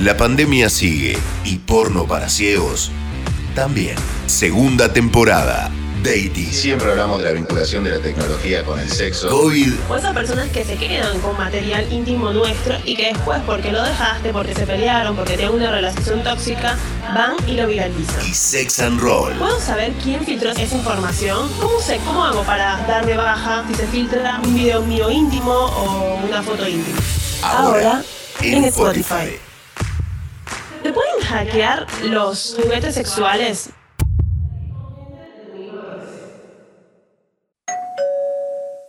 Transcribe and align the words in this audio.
La 0.00 0.16
pandemia 0.16 0.70
sigue 0.70 1.18
y 1.44 1.58
porno 1.58 2.06
para 2.06 2.30
ciegos 2.30 2.90
también. 3.54 3.96
Segunda 4.24 4.90
temporada. 4.90 5.70
Dating. 6.02 6.50
Siempre 6.50 6.92
hablamos 6.92 7.18
de 7.18 7.26
la 7.26 7.32
vinculación 7.32 7.84
de 7.84 7.90
la 7.90 7.98
tecnología 7.98 8.64
con 8.64 8.80
el 8.80 8.88
sexo. 8.88 9.28
COVID. 9.28 9.74
O 9.90 9.96
esas 9.96 10.14
personas 10.14 10.48
que 10.48 10.64
se 10.64 10.76
quedan 10.76 11.20
con 11.20 11.36
material 11.36 11.86
íntimo 11.92 12.32
nuestro 12.32 12.76
y 12.86 12.96
que 12.96 13.08
después, 13.12 13.42
porque 13.44 13.70
lo 13.70 13.82
dejaste, 13.82 14.32
porque 14.32 14.54
se 14.54 14.66
pelearon, 14.66 15.14
porque 15.14 15.36
tienen 15.36 15.54
una 15.54 15.70
relación 15.70 16.24
tóxica, 16.24 16.78
van 17.14 17.36
y 17.46 17.56
lo 17.56 17.66
viralizan. 17.66 18.26
Y 18.26 18.32
sex 18.32 18.80
and 18.80 18.98
roll. 18.98 19.34
¿Puedo 19.34 19.60
saber 19.60 19.92
quién 20.02 20.24
filtró 20.24 20.52
esa 20.52 20.74
información? 20.74 21.46
¿Cómo 21.60 21.78
sé? 21.78 22.00
¿Cómo 22.06 22.24
hago 22.24 22.42
para 22.44 22.78
darme 22.86 23.18
baja 23.18 23.66
si 23.68 23.74
se 23.74 23.86
filtra 23.88 24.40
un 24.42 24.54
video 24.54 24.80
mío 24.80 25.10
íntimo 25.10 25.52
o 25.52 26.20
una 26.26 26.42
foto 26.42 26.66
íntima? 26.66 26.98
Ahora, 27.42 28.02
en 28.40 28.64
Spotify. 28.64 29.49
¿Te 30.90 30.94
pueden 30.94 31.20
hackear 31.20 31.86
los 32.06 32.56
juguetes 32.60 32.96
sexuales? 32.96 33.70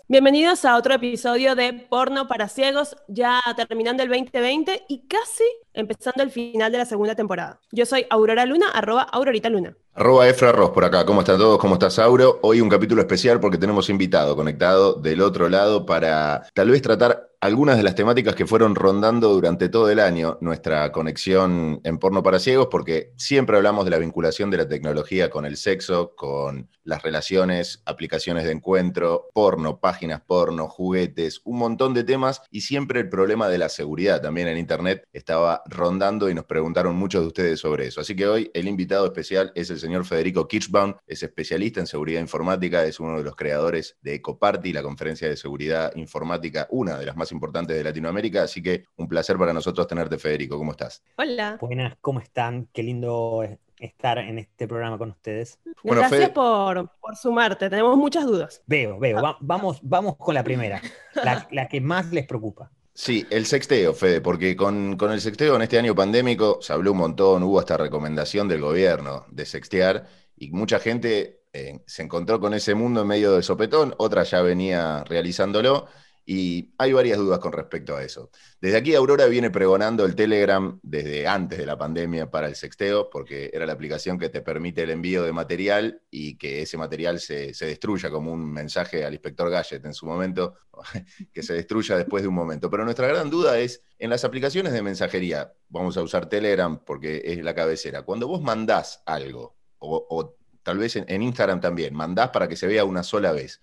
Bienvenidos 0.08 0.66
a 0.66 0.78
otro 0.78 0.96
episodio 0.96 1.54
de 1.54 1.74
Porno 1.74 2.28
para 2.28 2.48
Ciegos, 2.48 2.98
ya 3.08 3.40
terminando 3.56 4.02
el 4.02 4.10
2020 4.10 4.86
y 4.88 5.06
casi 5.06 5.44
empezando 5.74 6.24
el 6.24 6.32
final 6.32 6.72
de 6.72 6.80
la 6.80 6.86
segunda 6.86 7.14
temporada. 7.14 7.60
Yo 7.72 7.86
soy 7.86 8.08
Aurora 8.10 8.48
Luna, 8.48 8.72
arroba 8.74 9.04
Aurorita 9.04 9.50
Luna. 9.50 9.78
Arroba 9.94 10.30
Efra 10.30 10.54
Ross 10.54 10.70
por 10.70 10.86
acá. 10.86 11.06
¿Cómo 11.06 11.20
están 11.20 11.38
todos? 11.38 11.60
¿Cómo 11.60 11.74
estás, 11.74 12.00
Auro? 12.00 12.40
Hoy 12.44 12.62
un 12.62 12.70
capítulo 12.70 13.02
especial 13.02 13.42
porque 13.42 13.58
tenemos 13.58 13.90
invitado 13.90 14.38
conectado 14.38 14.94
del 14.94 15.20
otro 15.20 15.50
lado 15.50 15.86
para 15.86 16.44
tal 16.54 16.70
vez 16.70 16.82
tratar 16.82 17.32
algunas 17.42 17.76
de 17.78 17.82
las 17.82 17.96
temáticas 17.96 18.36
que 18.36 18.46
fueron 18.46 18.76
rondando 18.76 19.34
durante 19.34 19.68
todo 19.68 19.90
el 19.90 20.00
año 20.00 20.38
nuestra 20.42 20.92
conexión 20.92 21.82
en 21.84 21.98
porno 21.98 22.22
para 22.22 22.38
ciegos, 22.38 22.68
porque 22.70 23.14
siempre 23.18 23.58
hablamos 23.58 23.84
de 23.84 23.90
la 23.90 23.98
vinculación 23.98 24.52
de 24.52 24.58
la 24.58 24.68
tecnología 24.68 25.32
con 25.32 25.46
el 25.46 25.58
sexo, 25.58 26.14
con 26.16 26.70
las 26.84 27.02
relaciones, 27.02 27.82
aplicaciones 27.86 28.44
de 28.44 28.52
encuentro, 28.52 29.30
porno, 29.34 29.80
páginas 29.80 30.22
porno, 30.22 30.68
juguetes, 30.68 31.42
un 31.44 31.58
montón 31.58 31.96
de 31.96 32.04
temas, 32.04 32.44
y 32.52 32.62
siempre 32.62 33.00
el 33.00 33.10
problema 33.10 33.50
de 33.50 33.58
la 33.58 33.70
seguridad 33.70 34.22
también 34.22 34.48
en 34.48 34.60
Internet 34.60 35.04
estaba 35.12 35.64
rondando 35.66 36.30
y 36.30 36.36
nos 36.36 36.46
preguntaron 36.46 36.96
muchos 36.96 37.22
de 37.22 37.28
ustedes 37.28 37.60
sobre 37.60 37.88
eso. 37.88 38.02
Así 38.02 38.16
que 38.16 38.28
hoy 38.28 38.52
el 38.54 38.68
invitado 38.68 39.08
especial 39.08 39.52
es 39.56 39.72
el 39.72 39.80
señor 39.82 40.06
Federico 40.06 40.48
Kirchbaum, 40.48 40.94
es 41.06 41.24
especialista 41.24 41.80
en 41.82 41.88
seguridad 41.88 42.22
informática, 42.22 42.86
es 42.86 43.00
uno 43.00 43.18
de 43.18 43.24
los 43.24 43.36
creadores 43.36 43.98
de 44.02 44.16
EcoParty, 44.16 44.72
la 44.72 44.82
conferencia 44.84 45.28
de 45.28 45.36
seguridad 45.36 45.94
informática, 45.96 46.68
una 46.70 46.98
de 46.98 47.06
las 47.08 47.18
más 47.18 47.32
importantes 47.34 47.76
de 47.76 47.84
Latinoamérica, 47.84 48.44
así 48.44 48.62
que 48.64 48.86
un 48.96 49.08
placer 49.08 49.38
para 49.38 49.52
nosotros 49.54 49.88
tenerte, 49.88 50.18
Federico. 50.18 50.58
¿Cómo 50.58 50.72
estás? 50.72 51.04
Hola. 51.18 51.58
Buenas, 51.60 51.98
¿cómo 52.00 52.20
están? 52.22 52.70
Qué 52.72 52.84
lindo 52.84 53.44
estar 53.80 54.20
en 54.20 54.38
este 54.38 54.68
programa 54.68 54.98
con 55.00 55.10
ustedes. 55.10 55.60
Bueno, 55.84 56.02
Gracias 56.02 56.26
Fede- 56.26 56.34
por, 56.34 56.90
por 57.02 57.16
sumarte, 57.16 57.70
tenemos 57.70 57.98
muchas 57.98 58.26
dudas. 58.26 58.62
Veo, 58.68 59.00
veo, 59.00 59.22
va- 59.22 59.38
vamos, 59.42 59.80
vamos 59.82 60.16
con 60.18 60.36
la 60.36 60.44
primera, 60.44 60.80
la, 61.16 61.48
la 61.52 61.68
que 61.68 61.82
más 61.82 62.12
les 62.12 62.28
preocupa. 62.28 62.72
Sí, 62.94 63.26
el 63.32 63.46
sexteo, 63.46 63.94
Fede, 63.94 64.22
porque 64.22 64.56
con, 64.56 64.98
con 64.98 65.12
el 65.12 65.22
sexteo 65.22 65.56
en 65.56 65.62
este 65.62 65.78
año 65.80 65.96
pandémico 65.96 66.60
se 66.62 66.74
habló 66.74 66.92
un 66.92 66.98
montón, 67.00 67.42
hubo 67.44 67.60
hasta 67.60 67.78
recomendación 67.78 68.48
del 68.48 68.62
gobierno 68.62 69.26
de 69.32 69.46
sextear 69.46 70.08
y 70.36 70.52
mucha 70.52 70.78
gente 70.80 71.42
eh, 71.54 71.80
se 71.88 72.04
encontró 72.04 72.40
con 72.40 72.54
ese 72.54 72.76
mundo 72.76 73.02
en 73.02 73.08
medio 73.08 73.34
de 73.36 73.44
sopetón, 73.44 73.96
otra 73.98 74.24
ya 74.24 74.42
venía 74.42 75.04
realizándolo 75.06 75.88
y 76.26 76.74
hay 76.78 76.94
varias 76.94 77.18
dudas 77.18 77.40
con 77.40 77.52
respecto 77.52 77.96
a 77.96 78.04
eso. 78.04 78.30
Desde 78.60 78.78
aquí 78.78 78.94
Aurora 78.94 79.26
viene 79.26 79.50
pregonando 79.50 80.06
el 80.06 80.16
Telegram 80.16 80.80
desde 80.84 81.28
antes 81.28 81.58
de 81.58 81.66
la 81.66 81.78
pandemia 81.78 82.30
para 82.30 82.48
el 82.48 82.56
sexteo, 82.56 83.10
porque 83.10 83.50
era 83.54 83.66
la 83.66 83.74
aplicación 83.74 84.20
que 84.20 84.30
te 84.30 84.42
permite 84.42 84.84
el 84.84 84.92
envío 84.92 85.24
de 85.24 85.34
material 85.34 86.02
y 86.12 86.38
que 86.38 86.62
ese 86.62 86.78
material 86.78 87.20
se, 87.20 87.54
se 87.54 87.66
destruya 87.66 88.10
como 88.10 88.32
un 88.32 88.52
mensaje 88.52 89.04
al 89.04 89.14
inspector 89.14 89.50
Gadget 89.50 89.84
en 89.86 89.94
su 89.94 90.06
momento, 90.06 90.56
que 91.34 91.42
se 91.42 91.54
destruya 91.54 91.98
después 91.98 92.22
de 92.22 92.30
un 92.30 92.36
momento. 92.36 92.70
Pero 92.70 92.86
nuestra 92.86 93.08
gran 93.08 93.30
duda 93.30 93.58
es, 93.60 93.84
en 93.98 94.10
las 94.10 94.24
aplicaciones 94.24 94.74
de 94.74 94.82
mensajería, 94.84 95.54
vamos 95.70 95.98
a 95.98 96.04
usar 96.04 96.30
Telegram 96.30 96.84
porque 96.86 97.22
es 97.26 97.44
la 97.44 97.56
cabecera, 97.56 98.04
cuando 98.04 98.28
vos 98.28 98.42
mandás 98.42 99.02
algo, 99.06 99.58
o, 99.80 100.38
tal 100.62 100.78
vez 100.78 100.96
en, 100.96 101.06
en 101.08 101.24
Instagram 101.24 101.60
también, 101.60 101.96
mandás 101.96 102.30
para 102.30 102.48
que 102.48 102.56
se 102.56 102.68
vea 102.68 102.86
una 102.86 103.02
sola 103.02 103.32
vez, 103.32 103.62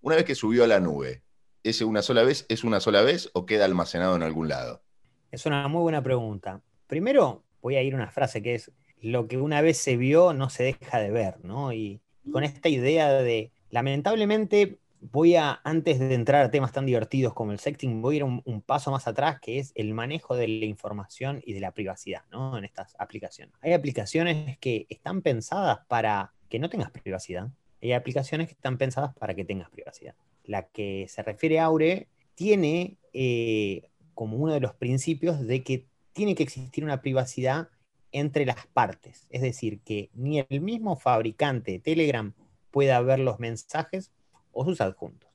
una 0.00 0.16
vez 0.16 0.24
que 0.24 0.34
subió 0.34 0.64
a 0.64 0.66
la 0.66 0.80
nube, 0.80 1.22
¿ese 1.62 1.84
una 1.84 2.02
sola 2.02 2.22
vez 2.22 2.46
es 2.48 2.64
una 2.64 2.80
sola 2.80 3.02
vez 3.02 3.30
o 3.34 3.46
queda 3.46 3.64
almacenado 3.64 4.16
en 4.16 4.22
algún 4.22 4.48
lado? 4.48 4.82
Es 5.30 5.46
una 5.46 5.68
muy 5.68 5.82
buena 5.82 6.02
pregunta. 6.02 6.60
Primero 6.86 7.44
voy 7.62 7.76
a 7.76 7.82
ir 7.82 7.94
a 7.94 7.96
una 7.96 8.10
frase 8.10 8.42
que 8.42 8.54
es, 8.54 8.72
lo 9.02 9.28
que 9.28 9.38
una 9.38 9.60
vez 9.60 9.78
se 9.78 9.96
vio 9.96 10.32
no 10.32 10.50
se 10.50 10.64
deja 10.64 10.98
de 10.98 11.10
ver, 11.10 11.44
¿no? 11.44 11.72
Y 11.72 12.00
con 12.30 12.44
esta 12.44 12.68
idea 12.68 13.12
de, 13.12 13.50
lamentablemente, 13.70 14.78
voy 15.00 15.36
a, 15.36 15.60
antes 15.64 15.98
de 15.98 16.14
entrar 16.14 16.44
a 16.44 16.50
temas 16.50 16.72
tan 16.72 16.86
divertidos 16.86 17.32
como 17.32 17.52
el 17.52 17.58
sexting, 17.58 18.02
voy 18.02 18.14
a 18.14 18.18
ir 18.18 18.24
un, 18.24 18.42
un 18.44 18.60
paso 18.60 18.90
más 18.90 19.06
atrás, 19.06 19.40
que 19.40 19.58
es 19.58 19.72
el 19.74 19.94
manejo 19.94 20.36
de 20.36 20.48
la 20.48 20.66
información 20.66 21.40
y 21.44 21.54
de 21.54 21.60
la 21.60 21.72
privacidad, 21.72 22.22
¿no? 22.30 22.58
En 22.58 22.64
estas 22.64 22.94
aplicaciones. 22.98 23.54
Hay 23.62 23.72
aplicaciones 23.72 24.58
que 24.58 24.86
están 24.90 25.22
pensadas 25.22 25.78
para 25.88 26.32
que 26.48 26.58
no 26.58 26.68
tengas 26.68 26.90
privacidad. 26.90 27.48
Hay 27.82 27.92
aplicaciones 27.92 28.48
que 28.48 28.54
están 28.54 28.76
pensadas 28.76 29.14
para 29.14 29.34
que 29.34 29.44
tengas 29.44 29.70
privacidad. 29.70 30.14
La 30.44 30.68
que 30.68 31.06
se 31.08 31.22
refiere 31.22 31.60
a 31.60 31.64
Aure 31.64 32.08
tiene 32.34 32.98
eh, 33.12 33.90
como 34.14 34.36
uno 34.36 34.52
de 34.52 34.60
los 34.60 34.74
principios 34.74 35.46
de 35.46 35.62
que 35.62 35.86
tiene 36.12 36.34
que 36.34 36.42
existir 36.42 36.84
una 36.84 37.00
privacidad 37.02 37.68
entre 38.12 38.46
las 38.46 38.66
partes. 38.66 39.26
Es 39.30 39.42
decir, 39.42 39.80
que 39.80 40.10
ni 40.14 40.40
el 40.40 40.60
mismo 40.60 40.96
fabricante 40.96 41.72
de 41.72 41.78
Telegram 41.78 42.34
pueda 42.70 43.00
ver 43.00 43.20
los 43.20 43.38
mensajes 43.38 44.12
o 44.52 44.64
sus 44.64 44.80
adjuntos. 44.80 45.30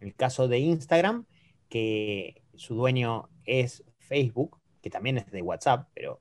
En 0.00 0.08
el 0.08 0.14
caso 0.14 0.48
de 0.48 0.58
Instagram, 0.58 1.26
que 1.68 2.42
su 2.54 2.74
dueño 2.74 3.28
es 3.44 3.84
Facebook, 3.98 4.58
que 4.82 4.90
también 4.90 5.18
es 5.18 5.30
de 5.30 5.42
WhatsApp, 5.42 5.88
pero 5.94 6.20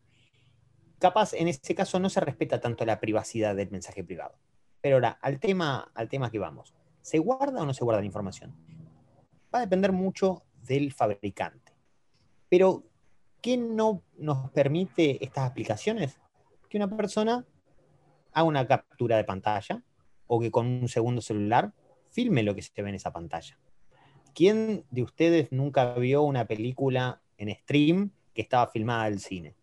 capaz 1.00 1.34
en 1.34 1.48
ese 1.48 1.76
caso 1.76 2.00
no 2.00 2.10
se 2.10 2.20
respeta 2.20 2.60
tanto 2.60 2.86
la 2.86 3.00
privacidad 3.00 3.56
del 3.56 3.72
mensaje 3.72 4.04
privado. 4.04 4.38
Pero 4.82 4.98
ahora, 4.98 5.18
al 5.22 5.40
tema, 5.40 5.92
al 5.94 6.10
tema 6.10 6.30
que 6.30 6.40
vamos. 6.40 6.74
¿Se 7.02 7.20
guarda 7.20 7.62
o 7.62 7.66
no 7.66 7.74
se 7.74 7.84
guarda 7.84 8.02
la 8.02 8.06
información? 8.06 8.56
Va 9.54 9.60
a 9.60 9.62
depender 9.62 9.92
mucho 9.92 10.44
del 10.68 10.94
fabricante. 10.94 11.74
Pero, 12.50 12.84
¿qué 13.42 13.58
no 13.58 14.04
nos 14.18 14.52
permite 14.52 15.24
estas 15.24 15.50
aplicaciones? 15.50 16.20
Que 16.70 16.78
una 16.78 16.90
persona 16.96 17.46
haga 18.32 18.48
una 18.48 18.68
captura 18.68 19.18
de 19.18 19.24
pantalla 19.24 19.84
o 20.28 20.40
que 20.40 20.52
con 20.52 20.68
un 20.68 20.88
segundo 20.88 21.22
celular 21.22 21.74
filme 22.12 22.44
lo 22.44 22.56
que 22.56 22.62
se 22.62 22.82
ve 22.82 22.90
en 22.90 22.96
esa 22.96 23.12
pantalla. 23.12 23.58
¿Quién 24.34 24.86
de 24.92 25.04
ustedes 25.04 25.52
nunca 25.52 25.94
vio 25.94 26.24
una 26.24 26.46
película 26.46 27.22
en 27.38 27.56
stream 27.56 28.12
que 28.34 28.42
estaba 28.42 28.68
filmada 28.68 29.06
del 29.06 29.20
cine? 29.20 29.56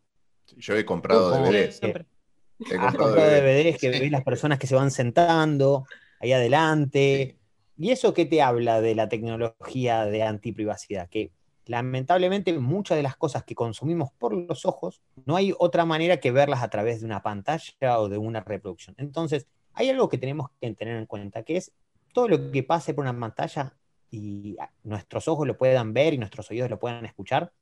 Yo 0.56 0.76
he 0.76 0.84
comprado. 0.84 1.30
DVDs. 1.30 1.80
He 1.82 2.76
comprado. 2.76 3.14
DVDs 3.14 3.78
que 3.78 3.90
ves 3.90 4.10
las 4.10 4.24
personas 4.24 4.58
que 4.58 4.66
se 4.66 4.74
van 4.74 4.90
sentando 4.90 5.86
ahí 6.20 6.32
adelante. 6.32 7.38
¿Y 7.76 7.90
eso 7.90 8.14
qué 8.14 8.24
te 8.24 8.42
habla 8.42 8.80
de 8.80 8.94
la 8.94 9.08
tecnología 9.08 10.06
de 10.06 10.22
antiprivacidad? 10.22 11.08
Que 11.08 11.30
lamentablemente 11.66 12.56
muchas 12.58 12.96
de 12.96 13.02
las 13.02 13.16
cosas 13.16 13.44
que 13.44 13.54
consumimos 13.54 14.12
por 14.18 14.32
los 14.34 14.64
ojos, 14.64 15.02
no 15.24 15.36
hay 15.36 15.52
otra 15.58 15.84
manera 15.84 16.18
que 16.18 16.30
verlas 16.30 16.62
a 16.62 16.70
través 16.70 17.00
de 17.00 17.06
una 17.06 17.22
pantalla 17.22 17.98
o 17.98 18.08
de 18.08 18.18
una 18.18 18.40
reproducción. 18.40 18.94
Entonces, 18.98 19.46
hay 19.74 19.90
algo 19.90 20.08
que 20.08 20.18
tenemos 20.18 20.50
que 20.60 20.72
tener 20.74 20.96
en 20.96 21.06
cuenta, 21.06 21.42
que 21.42 21.56
es 21.56 21.72
todo 22.14 22.28
lo 22.28 22.50
que 22.50 22.62
pase 22.62 22.94
por 22.94 23.04
una 23.04 23.18
pantalla 23.18 23.74
y 24.10 24.56
nuestros 24.84 25.28
ojos 25.28 25.46
lo 25.46 25.58
puedan 25.58 25.92
ver 25.92 26.14
y 26.14 26.18
nuestros 26.18 26.50
oídos 26.50 26.70
lo 26.70 26.78
puedan 26.78 27.04
escuchar, 27.04 27.52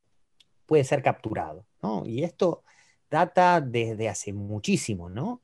puede 0.66 0.84
ser 0.84 1.02
capturado. 1.02 1.66
¿no? 1.82 2.06
Y 2.06 2.22
esto 2.22 2.62
data 3.10 3.60
desde 3.60 4.08
hace 4.08 4.32
muchísimo, 4.32 5.08
¿no? 5.08 5.40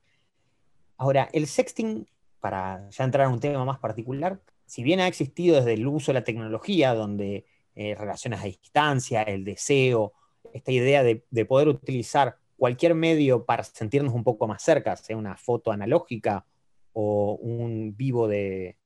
Ahora, 0.97 1.29
el 1.33 1.47
sexting, 1.47 2.07
para 2.41 2.89
ya 2.91 3.05
entrar 3.05 3.27
en 3.27 3.35
un 3.35 3.41
tema 3.41 3.65
más 3.65 3.79
particular, 3.79 4.41
si 4.67 4.83
bien 4.83 5.01
ha 5.01 5.07
existido 5.07 5.57
desde 5.57 5.75
el 5.75 5.87
uso 5.87 6.13
de 6.13 6.21
la 6.21 6.25
tecnología, 6.25 6.95
donde 6.95 7.47
eh, 7.75 7.95
relaciones 7.95 8.41
a 8.41 8.45
distancia, 8.45 9.23
el 9.23 9.45
deseo, 9.45 10.13
esta 10.53 10.73
idea 10.73 11.03
de, 11.03 11.25
de, 11.31 11.45
poder 11.45 11.69
utilizar 11.69 12.37
cualquier 12.57 12.95
medio 12.95 13.45
para 13.45 13.63
sentirnos 13.65 14.15
un 14.15 14.25
poco 14.25 14.47
más 14.47 14.63
cerca, 14.63 14.97
sea 14.97 15.17
una 15.17 15.37
foto 15.37 15.71
analógica 15.71 16.45
o 16.93 17.35
un 17.41 17.97
vivo 17.97 18.29
de, 18.29 18.77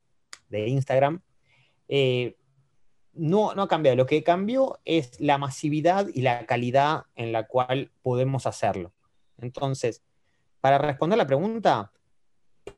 de 0.49 0.69
Instagram, 0.69 1.21
eh, 1.89 2.37
no, 3.13 3.55
no 3.55 3.63
ha 3.63 3.69
cambiado. 3.69 3.97
Lo 3.97 4.07
que 4.07 4.23
cambió 4.23 4.81
es 4.85 5.21
la 5.21 5.39
masividad 5.39 6.09
y 6.13 6.23
la 6.23 6.47
calidad 6.47 7.05
en 7.15 7.33
la 7.33 7.47
cual 7.47 7.93
podemos 8.03 8.47
hacerlo. 8.47 8.93
Entonces, 9.39 10.03
para 10.61 10.79
responder 10.79 11.19
la 11.19 11.27
pregunta, 11.27 11.93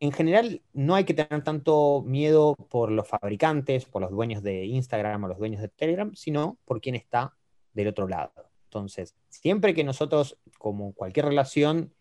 en 0.00 0.12
general 0.12 0.62
no 0.72 0.94
hay 0.94 1.04
que 1.04 1.14
tener 1.14 1.42
tanto 1.42 2.02
miedo 2.04 2.54
por 2.54 2.90
los 2.90 3.08
fabricantes, 3.08 3.84
por 3.84 4.02
los 4.02 4.10
dueños 4.10 4.42
de 4.42 4.64
Instagram 4.66 5.24
o 5.24 5.28
los 5.28 5.38
dueños 5.38 5.60
de 5.60 5.68
Telegram, 5.68 6.14
sino 6.14 6.58
por 6.64 6.80
quien 6.80 6.94
está 6.94 7.34
del 7.72 7.88
otro 7.88 8.08
lado. 8.08 8.32
Entonces, 8.64 9.14
siempre 9.28 9.74
que 9.74 9.84
nosotros, 9.84 10.38
como 10.58 10.92
cualquier 10.92 11.26
relación, 11.26 11.92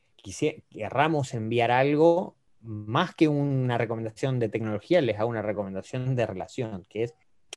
querramos 0.70 1.34
enviar 1.34 1.72
algo, 1.72 2.36
más 2.62 3.14
que 3.14 3.28
una 3.28 3.78
recomendación 3.78 4.40
de 4.40 4.50
tecnología, 4.50 5.00
les 5.02 5.20
hago 5.20 5.30
una 5.30 5.44
recomendación 5.44 6.16
de 6.16 6.26
relación, 6.26 6.84
que 6.90 7.04
es 7.04 7.14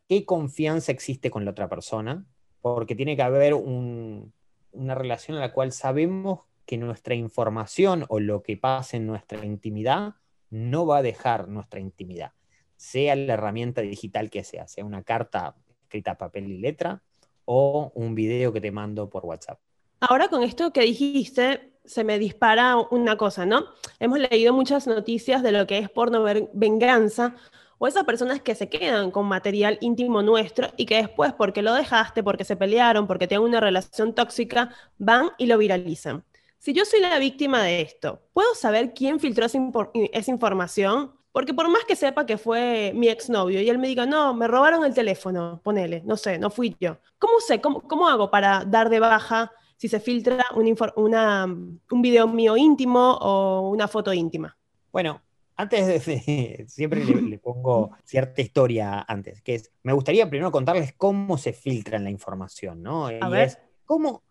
qué 0.08 0.24
confianza 0.26 0.92
existe 0.92 1.30
con 1.30 1.44
la 1.44 1.52
otra 1.52 1.68
persona, 1.68 2.26
porque 2.60 2.94
tiene 2.94 3.16
que 3.16 3.22
haber 3.22 3.54
una 3.54 4.94
relación 4.94 5.36
en 5.36 5.40
la 5.40 5.52
cual 5.52 5.72
sabemos 5.72 6.40
que 6.68 6.76
nuestra 6.76 7.14
información 7.14 8.04
o 8.10 8.20
lo 8.20 8.42
que 8.42 8.58
pasa 8.58 8.98
en 8.98 9.06
nuestra 9.06 9.42
intimidad 9.42 10.16
no 10.50 10.84
va 10.84 10.98
a 10.98 11.02
dejar 11.02 11.48
nuestra 11.48 11.80
intimidad, 11.80 12.32
sea 12.76 13.16
la 13.16 13.32
herramienta 13.32 13.80
digital 13.80 14.28
que 14.28 14.44
sea, 14.44 14.68
sea 14.68 14.84
una 14.84 15.02
carta 15.02 15.56
escrita 15.80 16.10
a 16.10 16.18
papel 16.18 16.46
y 16.46 16.58
letra 16.58 17.02
o 17.46 17.90
un 17.94 18.14
video 18.14 18.52
que 18.52 18.60
te 18.60 18.70
mando 18.70 19.08
por 19.08 19.24
WhatsApp. 19.24 19.58
Ahora 20.00 20.28
con 20.28 20.42
esto 20.42 20.70
que 20.70 20.82
dijiste, 20.82 21.72
se 21.86 22.04
me 22.04 22.18
dispara 22.18 22.76
una 22.76 23.16
cosa, 23.16 23.46
¿no? 23.46 23.64
Hemos 23.98 24.18
leído 24.18 24.52
muchas 24.52 24.86
noticias 24.86 25.42
de 25.42 25.52
lo 25.52 25.66
que 25.66 25.78
es 25.78 25.88
porno 25.88 26.22
venganza 26.52 27.34
o 27.78 27.86
esas 27.86 28.04
personas 28.04 28.42
que 28.42 28.54
se 28.54 28.68
quedan 28.68 29.10
con 29.10 29.24
material 29.24 29.78
íntimo 29.80 30.20
nuestro 30.20 30.68
y 30.76 30.84
que 30.84 30.96
después, 30.96 31.32
porque 31.32 31.62
lo 31.62 31.72
dejaste, 31.72 32.22
porque 32.22 32.44
se 32.44 32.56
pelearon, 32.56 33.06
porque 33.06 33.26
tienen 33.26 33.46
una 33.46 33.60
relación 33.60 34.14
tóxica, 34.14 34.74
van 34.98 35.30
y 35.38 35.46
lo 35.46 35.56
viralizan. 35.56 36.24
Si 36.58 36.72
yo 36.72 36.84
soy 36.84 37.00
la 37.00 37.18
víctima 37.18 37.62
de 37.62 37.82
esto, 37.82 38.20
¿puedo 38.32 38.54
saber 38.54 38.92
quién 38.92 39.20
filtró 39.20 39.46
esa, 39.46 40.30
información? 40.30 41.12
Porque 41.30 41.54
por 41.54 41.68
más 41.68 41.84
que 41.84 41.94
sepa 41.94 42.26
que 42.26 42.36
fue 42.36 42.92
mi 42.94 43.08
exnovio 43.08 43.62
y 43.62 43.68
él 43.68 43.78
me 43.78 43.86
diga, 43.86 44.06
no, 44.06 44.34
me 44.34 44.48
robaron 44.48 44.84
el 44.84 44.92
teléfono, 44.92 45.60
ponele, 45.62 46.02
no 46.04 46.16
sé, 46.16 46.38
no 46.38 46.50
fui 46.50 46.76
yo. 46.80 46.98
¿Cómo 47.18 47.40
sé? 47.40 47.60
¿Cómo, 47.60 47.82
cómo 47.82 48.08
hago 48.08 48.30
para 48.30 48.64
dar 48.64 48.90
de 48.90 48.98
baja 48.98 49.52
si 49.76 49.88
se 49.88 50.00
filtra 50.00 50.44
un, 50.56 51.80
un 51.90 52.02
video 52.02 52.26
mío 52.26 52.56
íntimo 52.56 53.18
o 53.20 53.70
una 53.70 53.86
foto 53.86 54.12
íntima? 54.12 54.56
Bueno, 54.90 55.22
antes 55.58 56.06
de, 56.06 56.64
siempre 56.68 57.04
le, 57.04 57.38
pongo 57.38 57.90
cierta 58.04 58.40
historia 58.40 59.04
antes, 59.06 59.42
que 59.42 59.56
es, 59.56 59.72
me 59.82 59.92
gustaría 59.92 60.28
primero 60.30 60.52
contarles 60.52 60.94
cómo 60.96 61.36
se 61.36 61.52
filtra 61.52 61.98
la 61.98 62.10
información, 62.10 62.82
¿no? 62.82 63.06
A 63.06 63.12
y 63.12 63.30
ver. 63.30 63.58
cómo, 63.84 64.22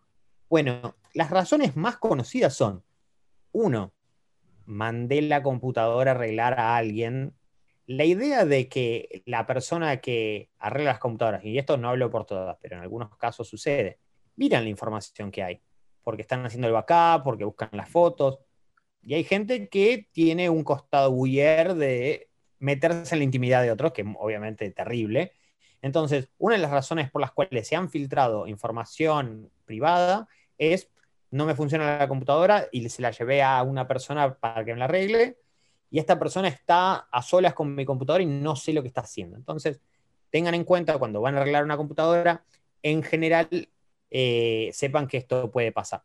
bueno, 0.48 0.96
las 1.14 1.30
razones 1.30 1.76
más 1.76 1.96
conocidas 1.98 2.54
son, 2.54 2.84
uno, 3.52 3.92
mandé 4.64 5.22
la 5.22 5.42
computadora 5.42 6.12
a 6.12 6.14
arreglar 6.14 6.58
a 6.58 6.76
alguien. 6.76 7.34
La 7.86 8.04
idea 8.04 8.44
de 8.44 8.68
que 8.68 9.22
la 9.24 9.46
persona 9.46 9.96
que 9.98 10.50
arregla 10.58 10.92
las 10.92 10.98
computadoras, 10.98 11.44
y 11.44 11.58
esto 11.58 11.76
no 11.76 11.88
hablo 11.88 12.10
por 12.10 12.26
todas, 12.26 12.56
pero 12.60 12.76
en 12.76 12.82
algunos 12.82 13.16
casos 13.16 13.48
sucede, 13.48 13.98
miran 14.36 14.64
la 14.64 14.70
información 14.70 15.30
que 15.30 15.42
hay, 15.42 15.60
porque 16.02 16.22
están 16.22 16.44
haciendo 16.44 16.68
el 16.68 16.74
backup, 16.74 17.24
porque 17.24 17.44
buscan 17.44 17.70
las 17.72 17.88
fotos. 17.88 18.38
Y 19.02 19.14
hay 19.14 19.24
gente 19.24 19.68
que 19.68 20.08
tiene 20.12 20.50
un 20.50 20.64
costado 20.64 21.12
buller 21.12 21.74
de 21.74 22.28
meterse 22.58 23.14
en 23.14 23.20
la 23.20 23.24
intimidad 23.24 23.62
de 23.62 23.70
otros, 23.70 23.92
que 23.92 24.04
obviamente 24.18 24.66
es 24.66 24.74
terrible. 24.74 25.32
Entonces, 25.80 26.28
una 26.38 26.56
de 26.56 26.62
las 26.62 26.70
razones 26.70 27.10
por 27.10 27.20
las 27.20 27.32
cuales 27.32 27.66
se 27.66 27.76
han 27.76 27.88
filtrado 27.88 28.46
información 28.46 29.50
privada 29.64 30.28
es 30.58 30.90
no 31.30 31.44
me 31.46 31.54
funciona 31.54 31.98
la 31.98 32.08
computadora 32.08 32.68
y 32.72 32.88
se 32.88 33.02
la 33.02 33.10
llevé 33.10 33.42
a 33.42 33.62
una 33.62 33.86
persona 33.86 34.34
para 34.34 34.64
que 34.64 34.72
me 34.72 34.78
la 34.78 34.86
arregle 34.86 35.36
y 35.90 35.98
esta 35.98 36.18
persona 36.18 36.48
está 36.48 37.08
a 37.10 37.22
solas 37.22 37.54
con 37.54 37.74
mi 37.74 37.84
computadora 37.84 38.22
y 38.22 38.26
no 38.26 38.56
sé 38.56 38.72
lo 38.72 38.82
que 38.82 38.88
está 38.88 39.02
haciendo. 39.02 39.36
Entonces, 39.36 39.80
tengan 40.30 40.54
en 40.54 40.64
cuenta 40.64 40.98
cuando 40.98 41.20
van 41.20 41.36
a 41.36 41.40
arreglar 41.40 41.64
una 41.64 41.76
computadora, 41.76 42.44
en 42.82 43.02
general 43.02 43.48
eh, 44.10 44.70
sepan 44.72 45.06
que 45.06 45.18
esto 45.18 45.50
puede 45.50 45.72
pasar. 45.72 46.02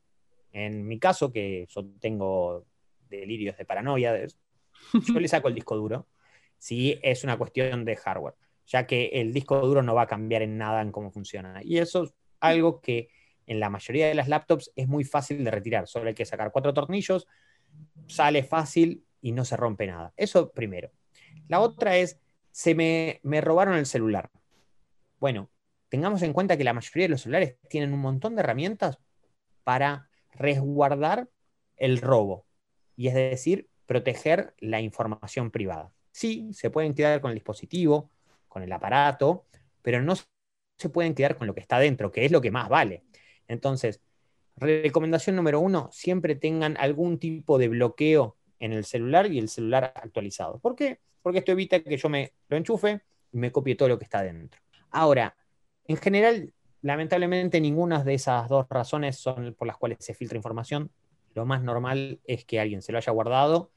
En 0.51 0.87
mi 0.87 0.99
caso, 0.99 1.31
que 1.31 1.67
yo 1.69 1.85
tengo 1.99 2.65
delirios 3.09 3.57
de 3.57 3.65
paranoia, 3.65 4.25
yo 4.93 5.19
le 5.19 5.27
saco 5.27 5.47
el 5.47 5.55
disco 5.55 5.75
duro 5.75 6.07
si 6.57 6.97
es 7.01 7.25
una 7.25 7.37
cuestión 7.37 7.83
de 7.83 7.97
hardware, 7.97 8.35
ya 8.65 8.87
que 8.87 9.07
el 9.07 9.33
disco 9.33 9.59
duro 9.59 9.83
no 9.83 9.93
va 9.95 10.03
a 10.03 10.07
cambiar 10.07 10.43
en 10.43 10.57
nada 10.57 10.81
en 10.81 10.93
cómo 10.93 11.11
funciona. 11.11 11.59
Y 11.61 11.77
eso 11.77 12.03
es 12.03 12.13
algo 12.39 12.79
que 12.79 13.09
en 13.47 13.59
la 13.59 13.69
mayoría 13.69 14.07
de 14.07 14.15
las 14.15 14.27
laptops 14.27 14.71
es 14.75 14.87
muy 14.87 15.03
fácil 15.03 15.43
de 15.43 15.51
retirar. 15.51 15.87
Solo 15.87 16.07
hay 16.07 16.13
que 16.13 16.25
sacar 16.25 16.51
cuatro 16.51 16.73
tornillos, 16.73 17.27
sale 18.07 18.43
fácil 18.43 19.05
y 19.21 19.31
no 19.31 19.45
se 19.45 19.57
rompe 19.57 19.87
nada. 19.87 20.13
Eso 20.17 20.51
primero. 20.51 20.91
La 21.47 21.59
otra 21.59 21.97
es, 21.97 22.19
se 22.51 22.75
me, 22.75 23.19
me 23.23 23.41
robaron 23.41 23.75
el 23.75 23.85
celular. 23.85 24.29
Bueno, 25.19 25.49
tengamos 25.89 26.21
en 26.21 26.33
cuenta 26.33 26.57
que 26.57 26.63
la 26.63 26.73
mayoría 26.73 27.05
de 27.05 27.09
los 27.09 27.21
celulares 27.21 27.57
tienen 27.69 27.93
un 27.93 27.99
montón 27.99 28.35
de 28.35 28.41
herramientas 28.41 28.99
para 29.63 30.09
resguardar 30.31 31.29
el 31.77 32.01
robo, 32.01 32.45
y 32.95 33.07
es 33.07 33.13
decir, 33.13 33.69
proteger 33.85 34.53
la 34.59 34.81
información 34.81 35.51
privada. 35.51 35.91
Sí, 36.11 36.49
se 36.53 36.69
pueden 36.69 36.93
quedar 36.93 37.21
con 37.21 37.31
el 37.31 37.35
dispositivo, 37.35 38.11
con 38.47 38.63
el 38.63 38.71
aparato, 38.71 39.45
pero 39.81 40.01
no 40.01 40.15
se 40.15 40.89
pueden 40.89 41.15
quedar 41.15 41.37
con 41.37 41.47
lo 41.47 41.53
que 41.53 41.61
está 41.61 41.79
dentro, 41.79 42.11
que 42.11 42.25
es 42.25 42.31
lo 42.31 42.41
que 42.41 42.51
más 42.51 42.69
vale. 42.69 43.03
Entonces, 43.47 44.01
recomendación 44.55 45.35
número 45.35 45.59
uno, 45.59 45.89
siempre 45.91 46.35
tengan 46.35 46.77
algún 46.77 47.17
tipo 47.19 47.57
de 47.57 47.67
bloqueo 47.67 48.37
en 48.59 48.73
el 48.73 48.85
celular 48.85 49.31
y 49.31 49.39
el 49.39 49.49
celular 49.49 49.93
actualizado. 49.95 50.59
¿Por 50.59 50.75
qué? 50.75 50.99
Porque 51.21 51.39
esto 51.39 51.51
evita 51.51 51.81
que 51.81 51.97
yo 51.97 52.09
me 52.09 52.33
lo 52.47 52.57
enchufe 52.57 53.01
y 53.31 53.37
me 53.37 53.51
copie 53.51 53.75
todo 53.75 53.89
lo 53.89 53.97
que 53.97 54.05
está 54.05 54.21
dentro. 54.21 54.61
Ahora, 54.91 55.35
en 55.85 55.97
general, 55.97 56.53
lamentablemente 56.81 57.59
ninguna 57.59 58.03
de 58.03 58.13
esas 58.13 58.47
dos 58.47 58.67
razones 58.69 59.17
son 59.17 59.55
por 59.57 59.67
las 59.67 59.77
cuales 59.77 59.97
se 60.01 60.13
filtra 60.13 60.37
información. 60.37 60.91
Lo 61.33 61.45
más 61.45 61.63
normal 61.63 62.19
es 62.25 62.45
que 62.45 62.59
alguien 62.59 62.81
se 62.81 62.91
lo 62.91 62.99
haya 62.99 63.11
guardado 63.11 63.71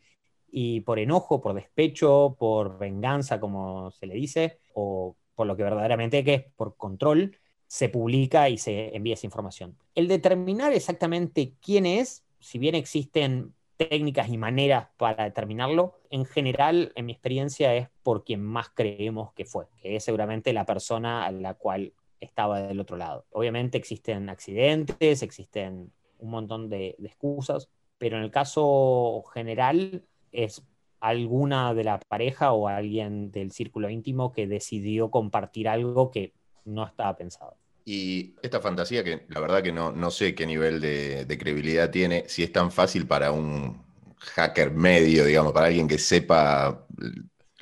y 0.51 0.81
por 0.83 0.99
enojo, 0.99 1.41
por 1.41 1.55
despecho, 1.55 2.37
por 2.39 2.79
venganza, 2.79 3.41
como 3.41 3.91
se 3.91 4.07
le 4.07 4.15
dice, 4.15 4.61
o 4.75 5.17
por 5.35 5.47
lo 5.47 5.57
que 5.57 5.63
verdaderamente 5.63 6.23
es, 6.27 6.45
por 6.55 6.77
control, 6.77 7.39
se 7.67 7.89
publica 7.89 8.49
y 8.49 8.59
se 8.59 8.95
envía 8.97 9.15
esa 9.15 9.27
información. 9.27 9.77
El 9.95 10.09
determinar 10.09 10.73
exactamente 10.73 11.55
quién 11.61 11.87
es, 11.87 12.25
si 12.41 12.59
bien 12.59 12.75
existen 12.75 13.55
técnicas 13.77 14.29
y 14.29 14.39
maneras 14.39 14.89
para 14.97 15.25
determinarlo, 15.25 15.95
en 16.11 16.25
general, 16.25 16.93
en 16.95 17.07
mi 17.07 17.13
experiencia, 17.13 17.75
es 17.75 17.89
por 18.03 18.25
quien 18.25 18.43
más 18.43 18.71
creemos 18.71 19.33
que 19.35 19.45
fue, 19.45 19.67
que 19.81 19.97
es 19.97 20.05
seguramente 20.05 20.53
la 20.53 20.65
persona 20.65 21.27
a 21.27 21.33
la 21.33 21.55
cual 21.55 21.93
estaba 22.21 22.63
del 22.63 22.81
otro 22.81 22.97
lado. 22.97 23.27
Obviamente 23.31 23.77
existen 23.77 24.29
accidentes, 24.29 25.23
existen 25.23 25.93
un 26.19 26.31
montón 26.31 26.69
de, 26.69 26.97
excusas, 27.03 27.69
pero 27.99 28.17
en 28.17 28.23
el 28.23 28.31
caso 28.31 29.23
general 29.33 30.05
es 30.33 30.63
alguna 31.01 31.75
de 31.75 31.85
la 31.85 32.01
pareja 32.01 32.53
o 32.53 32.69
alguien 32.69 33.31
del 33.31 33.53
círculo 33.53 33.91
íntimo 33.91 34.33
que 34.33 34.47
decidió 34.47 35.11
compartir 35.11 35.69
algo 35.69 36.11
que 36.11 36.33
no 36.67 36.87
estaba 36.87 37.17
pensado. 37.17 37.57
Y 37.85 38.35
esta 38.43 38.61
fantasía, 38.61 39.05
que 39.05 39.25
la 39.29 39.41
verdad 39.41 39.63
que 39.63 39.73
no, 39.73 39.93
no 39.93 40.11
sé 40.11 40.35
qué 40.35 40.45
nivel 40.45 40.81
de, 40.81 41.39
credibilidad 41.39 41.91
tiene, 41.91 42.25
si 42.27 42.43
es 42.43 42.53
tan 42.53 42.73
fácil 42.73 43.07
para 43.07 43.31
un 43.31 43.81
hacker 44.19 44.73
medio, 44.73 45.25
digamos, 45.25 45.53
para 45.53 45.69
alguien 45.69 45.87
que 45.87 45.99
sepa 45.99 46.85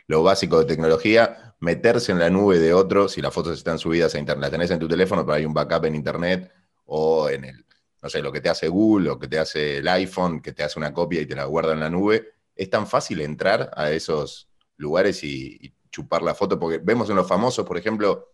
lo 0.06 0.22
básico 0.22 0.58
de 0.58 0.64
tecnología, 0.64 1.54
meterse 1.60 2.12
en 2.12 2.18
la 2.18 2.30
nube 2.30 2.58
de 2.58 2.72
otro, 2.72 3.08
si 3.08 3.20
las 3.20 3.34
fotos 3.34 3.58
están 3.58 3.78
subidas 3.78 4.14
a 4.14 4.18
internet, 4.18 4.42
las 4.42 4.50
tenés 4.50 4.70
en 4.70 4.78
tu 4.78 4.88
teléfono, 4.88 5.24
pero 5.24 5.34
hay 5.34 5.44
un 5.44 5.52
backup 5.52 5.84
en 5.84 5.94
internet 5.94 6.50
o 6.86 7.28
en 7.28 7.44
el, 7.44 7.66
no 8.02 8.08
sé, 8.08 8.22
lo 8.22 8.32
que 8.32 8.40
te 8.40 8.48
hace 8.48 8.68
Google 8.68 9.10
o 9.10 9.18
que 9.18 9.28
te 9.28 9.38
hace 9.38 9.78
el 9.78 9.88
iPhone, 9.88 10.40
que 10.40 10.52
te 10.52 10.62
hace 10.62 10.78
una 10.78 10.94
copia 10.94 11.20
y 11.20 11.26
te 11.26 11.36
la 11.36 11.44
guarda 11.44 11.74
en 11.74 11.80
la 11.80 11.90
nube, 11.90 12.32
es 12.56 12.70
tan 12.70 12.86
fácil 12.86 13.20
entrar 13.20 13.70
a 13.76 13.90
esos 13.90 14.48
lugares 14.78 15.22
y 15.22 15.74
chupar 15.90 16.22
la 16.22 16.34
foto, 16.34 16.58
porque 16.58 16.78
vemos 16.78 17.10
en 17.10 17.16
los 17.16 17.28
famosos, 17.28 17.66
por 17.66 17.76
ejemplo, 17.76 18.33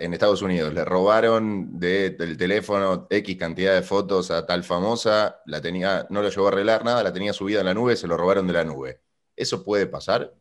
en 0.00 0.12
Estados 0.12 0.42
Unidos 0.42 0.74
le 0.74 0.84
robaron 0.84 1.78
del 1.78 2.36
teléfono 2.36 3.06
X 3.08 3.36
cantidad 3.36 3.74
de 3.74 3.82
fotos 3.82 4.30
a 4.30 4.44
tal 4.44 4.64
famosa, 4.64 5.40
la 5.46 5.60
tenía, 5.60 6.06
no 6.10 6.22
lo 6.22 6.28
llevó 6.28 6.46
a 6.46 6.48
arreglar 6.50 6.84
nada, 6.84 7.02
la 7.02 7.12
tenía 7.12 7.32
subida 7.32 7.60
en 7.60 7.66
la 7.66 7.74
nube, 7.74 7.96
se 7.96 8.06
lo 8.06 8.16
robaron 8.16 8.46
de 8.46 8.52
la 8.52 8.64
nube. 8.64 9.00
¿Eso 9.36 9.64
puede 9.64 9.86
pasar? 9.86 10.34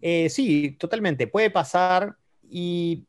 Eh, 0.00 0.28
sí, 0.28 0.72
totalmente, 0.72 1.26
puede 1.26 1.50
pasar. 1.50 2.16
Y 2.42 3.06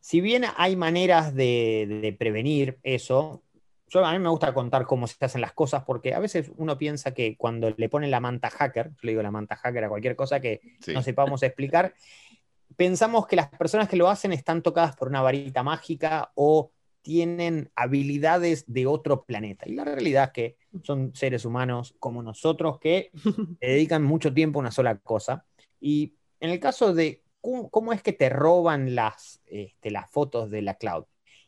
si 0.00 0.20
bien 0.20 0.44
hay 0.56 0.76
maneras 0.76 1.34
de, 1.34 2.14
prevenir 2.18 2.78
eso, 2.82 3.42
yo, 3.88 4.04
a 4.04 4.12
mí 4.12 4.18
me 4.18 4.28
gusta 4.28 4.52
contar 4.52 4.86
cómo 4.86 5.06
se 5.06 5.22
hacen 5.24 5.40
las 5.40 5.52
cosas 5.52 5.84
porque 5.84 6.14
a 6.14 6.18
veces 6.18 6.50
uno 6.56 6.76
piensa 6.76 7.14
que 7.14 7.36
cuando 7.36 7.72
le 7.76 7.88
ponen 7.88 8.10
la 8.10 8.20
manta 8.20 8.50
hacker, 8.50 8.88
yo 8.90 8.98
le 9.02 9.12
digo 9.12 9.22
la 9.22 9.30
manta 9.30 9.56
hacker 9.56 9.84
a 9.84 9.88
cualquier 9.88 10.16
cosa 10.16 10.40
que 10.40 10.60
no 10.88 11.02
sepamos 11.02 11.42
explicar, 11.42 11.94
pensamos 12.76 13.26
que 13.26 13.36
las 13.36 13.48
personas 13.48 13.88
que 13.88 13.96
lo 13.96 14.08
hacen 14.08 14.32
están 14.32 14.62
tocadas 14.62 14.96
por 14.96 15.08
una 15.08 15.22
varita 15.22 15.62
mágica 15.62 16.32
o 16.34 16.70
tienen 17.02 17.70
habilidades 17.74 18.64
de 18.66 18.86
otro 18.86 19.24
planeta. 19.24 19.68
Y 19.68 19.74
la 19.74 19.84
realidad 19.84 20.24
es 20.26 20.30
que 20.30 20.56
son 20.84 21.14
seres 21.14 21.44
humanos 21.44 21.94
como 21.98 22.22
nosotros 22.22 22.78
que 22.78 23.10
dedican 23.60 24.02
mucho 24.02 24.32
tiempo 24.32 24.58
a 24.58 24.62
una 24.62 24.70
sola 24.70 24.98
cosa. 24.98 25.44
Y 25.80 26.14
en 26.40 26.50
el 26.50 26.60
caso 26.60 26.94
de 26.94 27.22
cómo, 27.40 27.92
es 27.92 28.02
que 28.02 28.12
te 28.12 28.28
roban 28.28 28.94
las, 28.94 29.40
este, 29.46 29.90
las 29.90 30.08
fotos 30.10 30.50
de 30.50 30.62
la 30.62 30.74
cloud, 30.74 31.04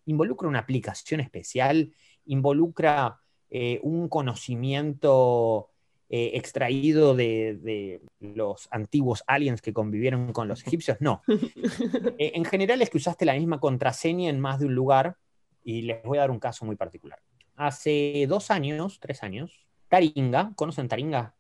involucra 0.07 0.49
una 0.49 0.59
aplicación 0.59 1.21
especial 1.21 1.93
involucra 2.27 3.21
eh, 3.51 3.81
un 3.83 4.09
conocimiento 4.09 5.71
eh, 6.17 6.37
extraído 6.37 7.17
de, 7.17 8.01
los 8.21 8.69
antiguos 8.71 9.25
aliens 9.27 9.61
que 9.61 9.73
convivieron 9.73 10.33
con 10.33 10.47
los 10.47 10.65
egipcios, 10.65 10.99
no. 11.01 11.23
Eh, 12.19 12.33
en 12.37 12.45
general 12.45 12.81
es 12.83 12.91
que 12.91 12.99
usaste 12.99 13.25
la 13.25 13.35
misma 13.35 13.59
contraseña 13.59 14.31
en 14.31 14.39
más 14.39 14.61
de 14.61 14.67
un 14.67 14.77
lugar 14.77 15.17
y 15.65 15.83
les 15.83 16.01
voy 16.05 16.19
a 16.19 16.21
dar 16.21 16.31
un 16.31 16.39
caso 16.39 16.65
muy 16.65 16.77
particular. 16.77 17.19
Hace 17.57 18.27
dos 18.29 18.53
años, 18.53 19.01
tres 19.01 19.25
años, 19.25 19.67
Taringa, 19.89 20.53
¿conocen 20.55 20.87
Taringa? 20.87 21.35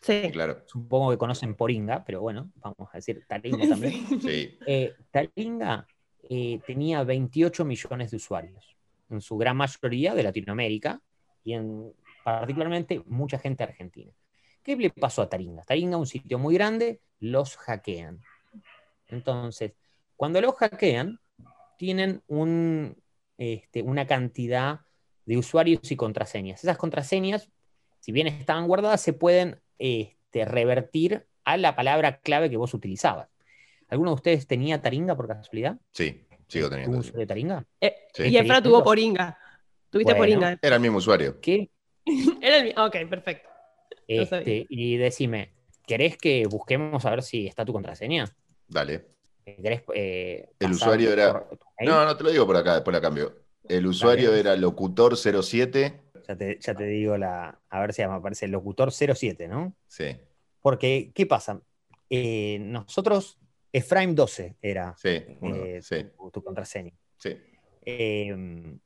Sí. 0.00 0.30
Claro. 0.30 0.62
Supongo 0.66 1.10
que 1.10 1.18
conocen 1.18 1.56
Poringa, 1.56 2.04
pero 2.04 2.20
bueno, 2.20 2.52
vamos 2.54 2.88
a 2.92 2.98
decir 2.98 3.24
Taringa 3.26 3.68
también. 3.68 4.20
Sí. 4.20 4.56
Eh, 4.64 4.94
Taringa 5.10 5.88
eh, 6.28 6.60
tenía 6.64 7.02
28 7.02 7.64
millones 7.64 8.12
de 8.12 8.18
usuarios, 8.18 8.76
en 9.10 9.20
su 9.20 9.36
gran 9.36 9.56
mayoría 9.56 10.14
de 10.14 10.22
Latinoamérica 10.22 11.00
y 11.42 11.54
en 11.54 11.92
particularmente 12.22 13.02
mucha 13.06 13.40
gente 13.40 13.64
argentina. 13.64 14.12
¿Qué 14.62 14.76
le 14.76 14.90
pasó 14.90 15.22
a 15.22 15.28
Taringa? 15.28 15.64
Taringa, 15.64 15.96
un 15.96 16.06
sitio 16.06 16.38
muy 16.38 16.54
grande, 16.54 17.00
los 17.18 17.56
hackean. 17.56 18.20
Entonces, 19.08 19.72
cuando 20.16 20.40
los 20.40 20.54
hackean, 20.56 21.18
tienen 21.78 22.22
un, 22.26 22.96
este, 23.38 23.82
una 23.82 24.06
cantidad 24.06 24.80
de 25.24 25.38
usuarios 25.38 25.90
y 25.90 25.96
contraseñas. 25.96 26.62
Esas 26.62 26.76
contraseñas, 26.76 27.50
si 28.00 28.12
bien 28.12 28.26
estaban 28.26 28.66
guardadas, 28.66 29.00
se 29.00 29.12
pueden 29.12 29.60
este, 29.78 30.44
revertir 30.44 31.26
a 31.44 31.56
la 31.56 31.74
palabra 31.74 32.20
clave 32.20 32.50
que 32.50 32.56
vos 32.56 32.74
utilizabas. 32.74 33.28
¿Alguno 33.88 34.10
de 34.10 34.14
ustedes 34.16 34.46
tenía 34.46 34.80
Taringa 34.82 35.16
por 35.16 35.26
casualidad? 35.26 35.78
Sí, 35.90 36.26
sigo 36.48 36.66
¿Tuvo 36.68 36.76
teniendo. 36.76 36.98
uso 36.98 37.16
de 37.16 37.26
Taringa? 37.26 37.64
Eh, 37.80 37.94
Sí. 38.12 38.24
Y 38.28 38.36
Efra 38.36 38.60
tuvo 38.62 38.84
Poringa. 38.84 39.38
Tuviste 39.88 40.12
Bueno. 40.14 40.20
Poringa. 40.40 40.58
Era 40.62 40.76
el 40.76 40.82
mismo 40.82 40.98
usuario. 40.98 41.40
¿Qué? 41.40 41.70
Era 42.42 42.58
el 42.58 42.64
mi- 42.64 42.74
Ok, 42.76 42.96
perfecto. 43.08 43.49
Este, 44.18 44.66
y 44.68 44.96
decime, 44.96 45.52
¿querés 45.86 46.16
que 46.16 46.46
busquemos 46.46 47.04
a 47.04 47.10
ver 47.10 47.22
si 47.22 47.46
está 47.46 47.64
tu 47.64 47.72
contraseña? 47.72 48.24
Dale. 48.66 49.06
¿Querés, 49.44 49.82
eh, 49.94 50.48
El 50.58 50.72
usuario 50.72 51.12
era-? 51.12 51.46
No, 51.80 52.04
no 52.04 52.16
te 52.16 52.24
lo 52.24 52.30
digo 52.30 52.46
por 52.46 52.56
acá, 52.56 52.74
después 52.74 52.92
la 52.92 53.00
cambio. 53.00 53.36
El 53.68 53.86
usuario 53.86 54.34
era 54.34 54.56
locutor07. 54.56 56.00
Ya 56.28 56.36
te, 56.36 56.58
ya 56.60 56.74
te 56.74 56.84
digo 56.84 57.16
la. 57.16 57.60
A 57.68 57.80
ver 57.80 57.92
si 57.92 58.02
me 58.02 58.12
aparece 58.12 58.46
el 58.46 58.52
locutor 58.52 58.92
07, 58.92 59.48
¿no? 59.48 59.74
Sí, 59.86 60.16
Porque, 60.60 61.10
¿qué 61.14 61.26
pasa? 61.26 61.60
Eh, 62.08 62.58
nosotros, 62.60 63.38
Efraim 63.72 64.14
12 64.14 64.56
era 64.60 64.94
sí, 64.96 65.22
uno, 65.40 65.56
eh, 65.56 65.80
sí, 65.82 66.04
tu, 66.16 66.30
tu 66.30 66.42
contraseña. 66.42 66.92
sí. 67.16 67.36
Eh, 67.86 68.76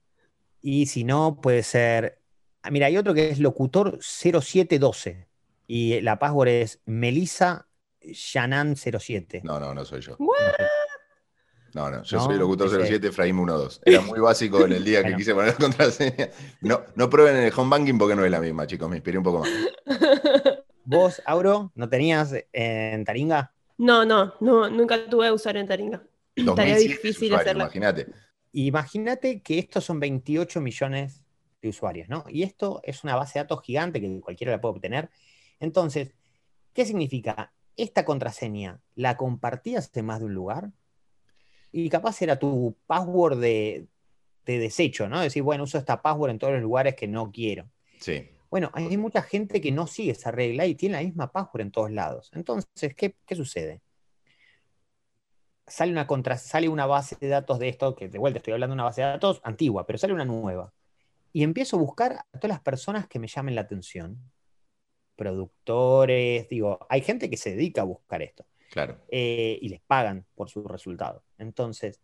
y 0.62 0.87
si 0.87 1.04
no, 1.04 1.40
puede 1.40 1.62
ser. 1.62 2.21
Ah, 2.64 2.71
Mira, 2.71 2.87
hay 2.87 2.97
otro 2.97 3.14
que 3.14 3.30
es 3.30 3.38
locutor 3.38 3.99
0712. 4.00 5.28
Y 5.66 6.00
la 6.00 6.18
password 6.18 6.49
es 6.49 6.80
Melissa 6.85 7.66
Shannon 8.00 8.76
07. 8.76 9.42
No, 9.44 9.59
no, 9.61 9.73
no 9.75 9.85
soy 9.85 10.00
yo. 10.00 10.16
What? 10.18 10.37
No, 11.75 11.90
no, 11.90 12.02
yo 12.04 12.18
No, 12.18 12.25
soy 12.25 12.37
locutor 12.37 12.68
ese- 12.68 12.87
07, 12.87 13.09
Efraín 13.09 13.37
12. 13.44 13.80
Era 13.85 14.00
muy 14.00 14.21
básico 14.21 14.64
en 14.64 14.73
el 14.73 14.85
día 14.85 14.99
que 14.99 15.04
Bueno. 15.04 15.16
quise 15.16 15.35
poner 15.35 15.52
la 15.52 15.59
contraseña. 15.59 16.28
No, 16.61 16.83
no 16.94 17.11
prueben 17.11 17.37
en 17.37 17.44
el 17.44 17.52
home 17.56 17.71
banking 17.71 17.99
porque 17.99 18.14
no 18.14 18.25
es 18.25 18.30
la 18.30 18.40
misma, 18.40 18.66
chicos. 18.66 18.88
Me 18.88 18.97
inspiré 18.97 19.18
un 19.18 19.25
poco 19.25 19.40
más. 19.40 19.49
¿Vos, 20.85 21.23
Auro, 21.25 21.73
no 21.75 21.88
tenías 21.88 22.33
en 22.52 23.04
Taringa? 23.04 23.52
No, 23.78 24.04
no, 24.04 24.35
no, 24.40 24.71
nunca 24.71 25.09
tuve 25.09 25.33
usar 25.33 25.56
en 25.56 25.66
Taringa. 25.66 26.02
Estaría 26.37 26.75
2007 26.75 26.75
es 26.75 26.88
difícil 27.02 27.26
usuario, 27.28 27.40
hacerla. 27.40 27.64
Imagínate. 27.64 28.06
Imagínate 28.52 29.42
que 29.42 29.59
estos 29.59 29.85
son 29.85 29.99
28 29.99 30.61
millones 30.61 31.24
de 31.64 31.71
usuarios, 31.71 32.09
¿no? 32.09 32.25
Y 32.28 32.42
esto 32.42 32.80
es 32.85 33.04
una 33.04 33.16
base 33.16 33.38
de 33.38 33.44
datos 33.44 33.62
gigante 33.62 34.00
que 34.00 34.21
cualquiera 34.21 34.52
la 34.52 34.61
puede 34.61 34.76
obtener. 34.76 35.11
Entonces, 35.61 36.14
¿qué 36.73 36.85
significa? 36.87 37.52
Esta 37.76 38.04
contraseña 38.04 38.80
la 38.94 39.16
compartías 39.16 39.90
en 39.94 40.06
más 40.06 40.21
de 40.21 40.26
un 40.26 40.35
lugar 40.35 40.71
y 41.73 41.88
capaz 41.88 42.23
era 42.23 42.38
tu 42.38 42.76
password 42.87 43.40
de, 43.40 43.88
de 44.47 44.59
desecho, 44.59 45.09
¿no? 45.09 45.21
Decir, 45.21 45.42
bueno, 45.42 45.64
uso 45.64 45.78
esta 45.78 46.00
password 46.02 46.30
en 46.30 46.38
todos 46.38 46.52
los 46.52 46.62
lugares 46.62 46.94
que 46.94 47.09
no 47.09 47.33
quiero. 47.33 47.68
Sí, 47.99 48.28
Bueno, 48.50 48.71
hay 48.75 48.97
mucha 48.97 49.23
gente 49.23 49.61
que 49.61 49.73
no 49.73 49.87
sigue 49.87 50.12
esa 50.12 50.30
regla 50.30 50.66
y 50.66 50.75
tiene 50.76 50.97
la 50.97 51.02
misma 51.02 51.33
password 51.33 51.62
en 51.62 51.73
todos 51.73 51.90
lados. 51.90 52.30
Entonces, 52.35 52.94
¿qué, 52.94 53.16
qué 53.26 53.35
sucede? 53.35 53.80
Sale 55.66 55.92
una, 55.92 56.06
contra, 56.06 56.37
sale 56.37 56.68
una 56.68 56.87
base 56.87 57.16
de 57.18 57.28
datos 57.28 57.59
de 57.59 57.71
esto, 57.71 57.97
que 57.97 58.09
de 58.09 58.18
vuelta 58.18 58.38
estoy 58.38 58.52
hablando 58.52 58.73
de 58.73 58.76
una 58.76 58.85
base 58.85 59.00
de 59.00 59.09
datos 59.09 59.40
antigua, 59.44 59.87
pero 59.87 59.99
sale 59.99 60.12
una 60.12 60.25
nueva. 60.26 60.73
Y 61.35 61.43
empiezo 61.43 61.76
a 61.76 61.81
buscar 61.81 62.12
a 62.12 62.38
todas 62.38 62.49
las 62.49 62.61
personas 62.61 63.09
que 63.09 63.19
me 63.19 63.26
llamen 63.26 63.57
la 63.57 63.62
atención. 63.62 64.31
Productores, 65.17 66.49
digo, 66.49 66.79
hay 66.88 67.03
gente 67.03 67.29
que 67.29 67.37
se 67.37 67.50
dedica 67.50 67.83
a 67.83 67.85
buscar 67.85 68.23
esto 68.23 68.47
claro. 68.71 69.00
eh, 69.09 69.59
y 69.61 69.69
les 69.69 69.81
pagan 69.81 70.25
por 70.37 70.49
su 70.49 70.62
resultado. 70.69 71.25
Entonces, 71.37 72.00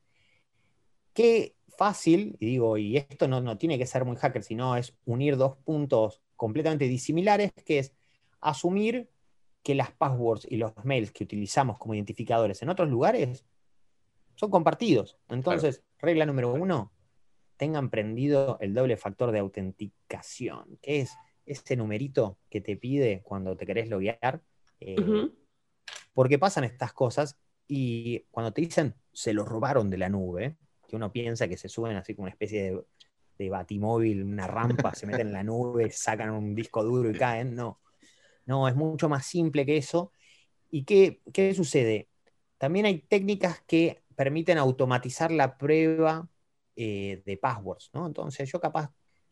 qué 1.15 1.55
fácil, 1.79 2.37
y 2.41 2.47
digo, 2.47 2.77
y 2.77 2.97
esto 2.97 3.29
no, 3.29 3.41
no 3.41 3.57
tiene 3.57 3.79
que 3.79 3.87
ser 3.87 4.05
muy 4.05 4.17
hacker, 4.17 4.43
sino 4.43 4.77
es 4.77 4.97
unir 5.05 5.37
dos 5.37 5.57
puntos 5.59 6.21
completamente 6.35 6.87
disimilares, 6.87 7.53
que 7.65 7.79
es 7.79 7.93
asumir 8.41 9.11
que 9.63 9.77
las 9.77 9.93
passwords 9.93 10.45
y 10.51 10.57
los 10.57 10.73
mails 10.83 11.13
que 11.13 11.23
utilizamos 11.23 11.79
como 11.79 11.95
identificadores 11.95 12.63
en 12.63 12.69
otros 12.69 12.89
lugares 12.89 13.45
son 14.35 14.51
compartidos. 14.51 15.19
Entonces, 15.29 15.85
regla 16.01 16.27
número 16.27 16.53
uno, 16.53 16.91
tengan 17.61 17.90
prendido 17.90 18.59
el 18.61 18.75
doble 18.75 18.99
factor 18.99 19.33
de 19.33 19.40
autenticación, 19.40 20.79
que 20.83 21.02
es 21.02 21.12
ese 21.47 21.76
numerito 21.76 22.38
que 22.50 22.62
te 22.62 22.76
pide 22.76 23.23
cuando 23.23 23.57
te 23.57 23.67
querés 23.67 23.90
loguear. 23.90 24.43
eh, 24.81 25.14
porque 26.14 26.38
pasan 26.38 26.64
estas 26.64 26.93
cosas 26.93 27.38
y 27.69 28.21
cuando 28.31 28.52
te 28.52 28.62
dicen 28.62 28.95
se 29.12 29.33
lo 29.33 29.45
robaron 29.45 29.90
de 29.90 29.99
la 29.99 30.09
nube, 30.09 30.57
que 30.88 30.97
uno 30.97 31.12
piensa 31.12 31.49
que 31.49 31.57
se 31.57 31.69
suben 31.69 31.97
así 31.97 32.14
como 32.14 32.25
una 32.25 32.33
especie 32.33 32.62
de, 32.73 32.83
de 33.38 33.50
batimóvil, 33.50 34.23
una 34.25 34.47
rampa, 34.47 34.95
se 34.95 35.07
meten 35.07 35.29
en 35.29 35.33
la 35.35 35.45
nube, 35.45 35.90
sacan 35.93 36.31
un 36.31 36.55
disco 36.55 36.83
duro 36.85 37.11
y 37.11 37.17
caen, 37.17 37.55
no. 37.55 37.81
No, 38.47 38.69
es 38.69 38.75
mucho 38.76 39.09
más 39.09 39.26
simple 39.26 39.67
que 39.67 39.76
eso. 39.79 40.12
¿Y 40.71 40.85
qué, 40.85 41.23
qué 41.33 41.55
sucede? 41.55 42.09
También 42.59 42.87
hay 42.87 43.00
técnicas 43.00 43.62
que 43.67 44.02
permiten 44.17 44.59
automatizar 44.59 45.31
la 45.33 45.59
prueba 45.59 46.29
eh, 46.83 47.23
de 47.27 47.37
passwords, 47.37 47.91
¿no? 47.93 48.07
Entonces 48.07 48.51
yo 48.51 48.59
capaz 48.61 48.91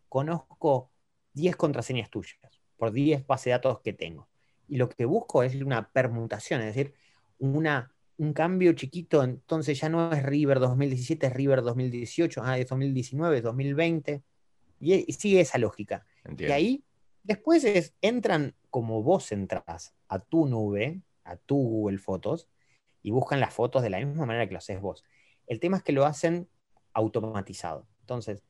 conozco 0.08 0.90
10 1.32 1.56
contraseñas 1.56 2.10
tuyas 2.10 2.38
por 2.76 2.92
10 2.92 3.26
bases 3.26 3.46
de 3.46 3.50
datos 3.52 3.80
que 3.80 3.92
tengo 3.92 4.28
y 4.68 4.76
lo 4.76 4.88
que 4.88 5.04
busco 5.06 5.42
es 5.42 5.54
una 5.56 5.90
permutación, 5.90 6.60
es 6.60 6.66
decir, 6.74 6.92
una, 7.38 7.90
un 8.18 8.32
cambio 8.34 8.72
chiquito, 8.74 9.22
entonces 9.22 9.80
ya 9.80 9.88
no 9.88 10.12
es 10.12 10.22
River 10.22 10.58
2017, 10.60 11.26
es 11.28 11.32
River 11.32 11.62
2018, 11.62 12.42
ah, 12.44 12.58
es 12.58 12.68
2019, 12.68 13.38
es 13.38 13.42
2020, 13.42 14.22
y, 14.80 14.94
y 15.10 15.12
sigue 15.14 15.40
esa 15.40 15.56
lógica. 15.58 16.04
Y 16.48 16.52
ahí, 16.52 16.84
después 17.22 17.64
es- 17.64 17.94
entran 18.02 18.54
como 18.70 19.02
vos 19.02 19.32
entras 19.32 19.94
a 20.08 20.18
tu 20.18 20.46
nube, 20.46 21.00
a 21.24 21.36
tu 21.36 21.56
Google 21.56 21.98
Fotos, 21.98 22.48
y 23.02 23.10
buscan 23.10 23.40
las 23.40 23.54
fotos 23.54 23.82
de 23.82 23.90
la 23.90 23.98
misma 24.04 24.26
manera 24.26 24.46
que 24.46 24.52
lo 24.52 24.58
haces 24.58 24.80
vos. 24.80 25.02
El 25.46 25.60
tema 25.60 25.78
es 25.78 25.82
que 25.82 25.92
lo 25.92 26.04
hacen 26.04 26.48
automatizado. 26.98 27.86
Entonces, 28.00 28.42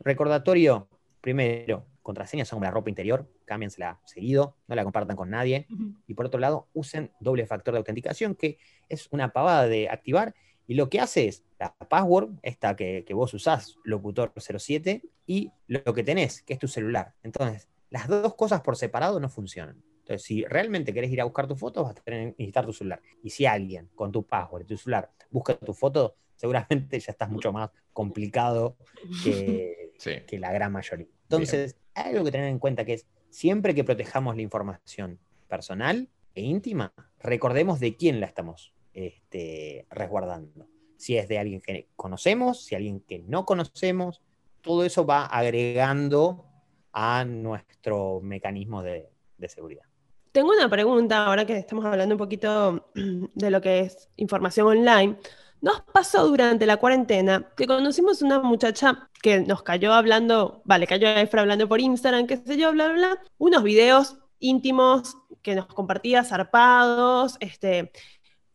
recordatorio, 0.00 0.88
primero, 1.20 1.86
contraseñas 2.02 2.48
son 2.48 2.56
como 2.56 2.64
la 2.64 2.70
ropa 2.70 2.88
interior, 2.88 3.30
cámbiensela 3.44 4.00
seguido, 4.04 4.56
no 4.66 4.74
la 4.74 4.84
compartan 4.84 5.16
con 5.16 5.30
nadie. 5.30 5.66
Y 6.06 6.14
por 6.14 6.26
otro 6.26 6.40
lado, 6.40 6.68
usen 6.72 7.12
doble 7.20 7.46
factor 7.46 7.74
de 7.74 7.78
autenticación, 7.78 8.34
que 8.34 8.58
es 8.88 9.08
una 9.10 9.32
pavada 9.32 9.66
de 9.66 9.88
activar. 9.88 10.34
Y 10.66 10.74
lo 10.74 10.88
que 10.88 11.00
hace 11.00 11.28
es 11.28 11.44
la 11.58 11.74
password, 11.74 12.30
esta 12.42 12.76
que, 12.76 13.04
que 13.06 13.14
vos 13.14 13.32
usás, 13.34 13.76
locutor07, 13.84 15.02
y 15.26 15.50
lo 15.66 15.82
que 15.94 16.02
tenés, 16.02 16.42
que 16.42 16.54
es 16.54 16.58
tu 16.58 16.68
celular. 16.68 17.14
Entonces, 17.22 17.68
las 17.90 18.08
dos 18.08 18.34
cosas 18.34 18.60
por 18.60 18.76
separado 18.76 19.18
no 19.20 19.28
funcionan. 19.28 19.82
Entonces, 20.00 20.22
si 20.22 20.44
realmente 20.44 20.94
querés 20.94 21.10
ir 21.10 21.20
a 21.20 21.24
buscar 21.24 21.46
tus 21.46 21.58
fotos, 21.58 21.84
vas 21.84 21.92
a 21.92 22.02
tener 22.02 22.20
que 22.34 22.36
necesitar 22.38 22.64
tu 22.64 22.72
celular. 22.72 23.02
Y 23.22 23.30
si 23.30 23.44
alguien 23.44 23.90
con 23.94 24.10
tu 24.10 24.22
password 24.22 24.62
y 24.62 24.64
tu 24.64 24.76
celular 24.78 25.10
busca 25.30 25.54
tu 25.54 25.74
foto, 25.74 26.16
seguramente 26.38 26.98
ya 26.98 27.12
estás 27.12 27.28
mucho 27.28 27.52
más 27.52 27.70
complicado 27.92 28.76
que, 29.22 29.92
Sí. 29.98 30.12
que 30.26 30.38
la 30.38 30.52
gran 30.52 30.72
mayoría. 30.72 31.08
Entonces, 31.24 31.76
hay 31.94 32.12
algo 32.12 32.24
que 32.24 32.30
tener 32.30 32.48
en 32.48 32.58
cuenta 32.58 32.84
que 32.84 32.94
es, 32.94 33.06
siempre 33.28 33.74
que 33.74 33.84
protejamos 33.84 34.36
la 34.36 34.42
información 34.42 35.18
personal 35.48 36.08
e 36.34 36.42
íntima, 36.42 36.94
recordemos 37.18 37.80
de 37.80 37.96
quién 37.96 38.20
la 38.20 38.26
estamos 38.26 38.72
este, 38.94 39.86
resguardando. 39.90 40.68
Si 40.96 41.16
es 41.16 41.28
de 41.28 41.38
alguien 41.38 41.60
que 41.60 41.88
conocemos, 41.96 42.64
si 42.64 42.74
alguien 42.76 43.00
que 43.00 43.18
no 43.18 43.44
conocemos, 43.44 44.22
todo 44.62 44.84
eso 44.84 45.04
va 45.04 45.26
agregando 45.26 46.44
a 46.92 47.24
nuestro 47.24 48.20
mecanismo 48.22 48.82
de, 48.82 49.08
de 49.36 49.48
seguridad. 49.48 49.84
Tengo 50.32 50.50
una 50.50 50.68
pregunta 50.68 51.26
ahora 51.26 51.44
que 51.46 51.56
estamos 51.56 51.84
hablando 51.84 52.14
un 52.14 52.18
poquito 52.18 52.90
de 53.34 53.50
lo 53.50 53.60
que 53.60 53.80
es 53.80 54.08
información 54.16 54.66
online. 54.68 55.16
Nos 55.60 55.80
pasó 55.82 56.28
durante 56.28 56.66
la 56.66 56.76
cuarentena 56.76 57.48
que 57.56 57.66
conocimos 57.66 58.22
una 58.22 58.38
muchacha 58.40 59.10
que 59.22 59.40
nos 59.40 59.62
cayó 59.62 59.92
hablando, 59.92 60.62
vale, 60.64 60.86
cayó 60.86 61.08
a 61.08 61.20
Efra 61.20 61.42
hablando 61.42 61.68
por 61.68 61.80
Instagram, 61.80 62.26
qué 62.26 62.36
sé 62.36 62.56
yo, 62.56 62.70
bla, 62.72 62.88
bla, 62.88 62.96
bla, 62.96 63.22
unos 63.38 63.62
videos 63.64 64.16
íntimos 64.38 65.16
que 65.42 65.56
nos 65.56 65.66
compartía 65.66 66.22
zarpados, 66.22 67.36
este, 67.40 67.90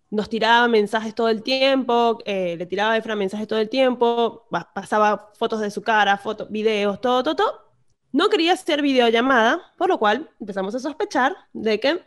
nos 0.09 0.29
tiraba 0.29 0.67
mensajes 0.67 1.15
todo 1.15 1.27
el 1.27 1.43
tiempo, 1.43 2.19
eh, 2.25 2.55
le 2.57 2.65
tiraba 2.67 2.93
a 2.93 2.97
Efra 2.97 3.15
mensajes 3.15 3.47
todo 3.47 3.59
el 3.59 3.69
tiempo, 3.69 4.47
pasaba 4.73 5.31
fotos 5.37 5.59
de 5.59 5.71
su 5.71 5.81
cara, 5.81 6.17
fotos, 6.17 6.49
videos, 6.51 7.01
todo, 7.01 7.23
todo, 7.23 7.35
todo. 7.35 7.63
No 8.11 8.29
quería 8.29 8.53
hacer 8.53 8.81
videollamada, 8.83 9.73
por 9.77 9.89
lo 9.89 9.97
cual 9.97 10.29
empezamos 10.39 10.75
a 10.75 10.79
sospechar 10.79 11.35
de 11.51 11.79
que 11.79 12.03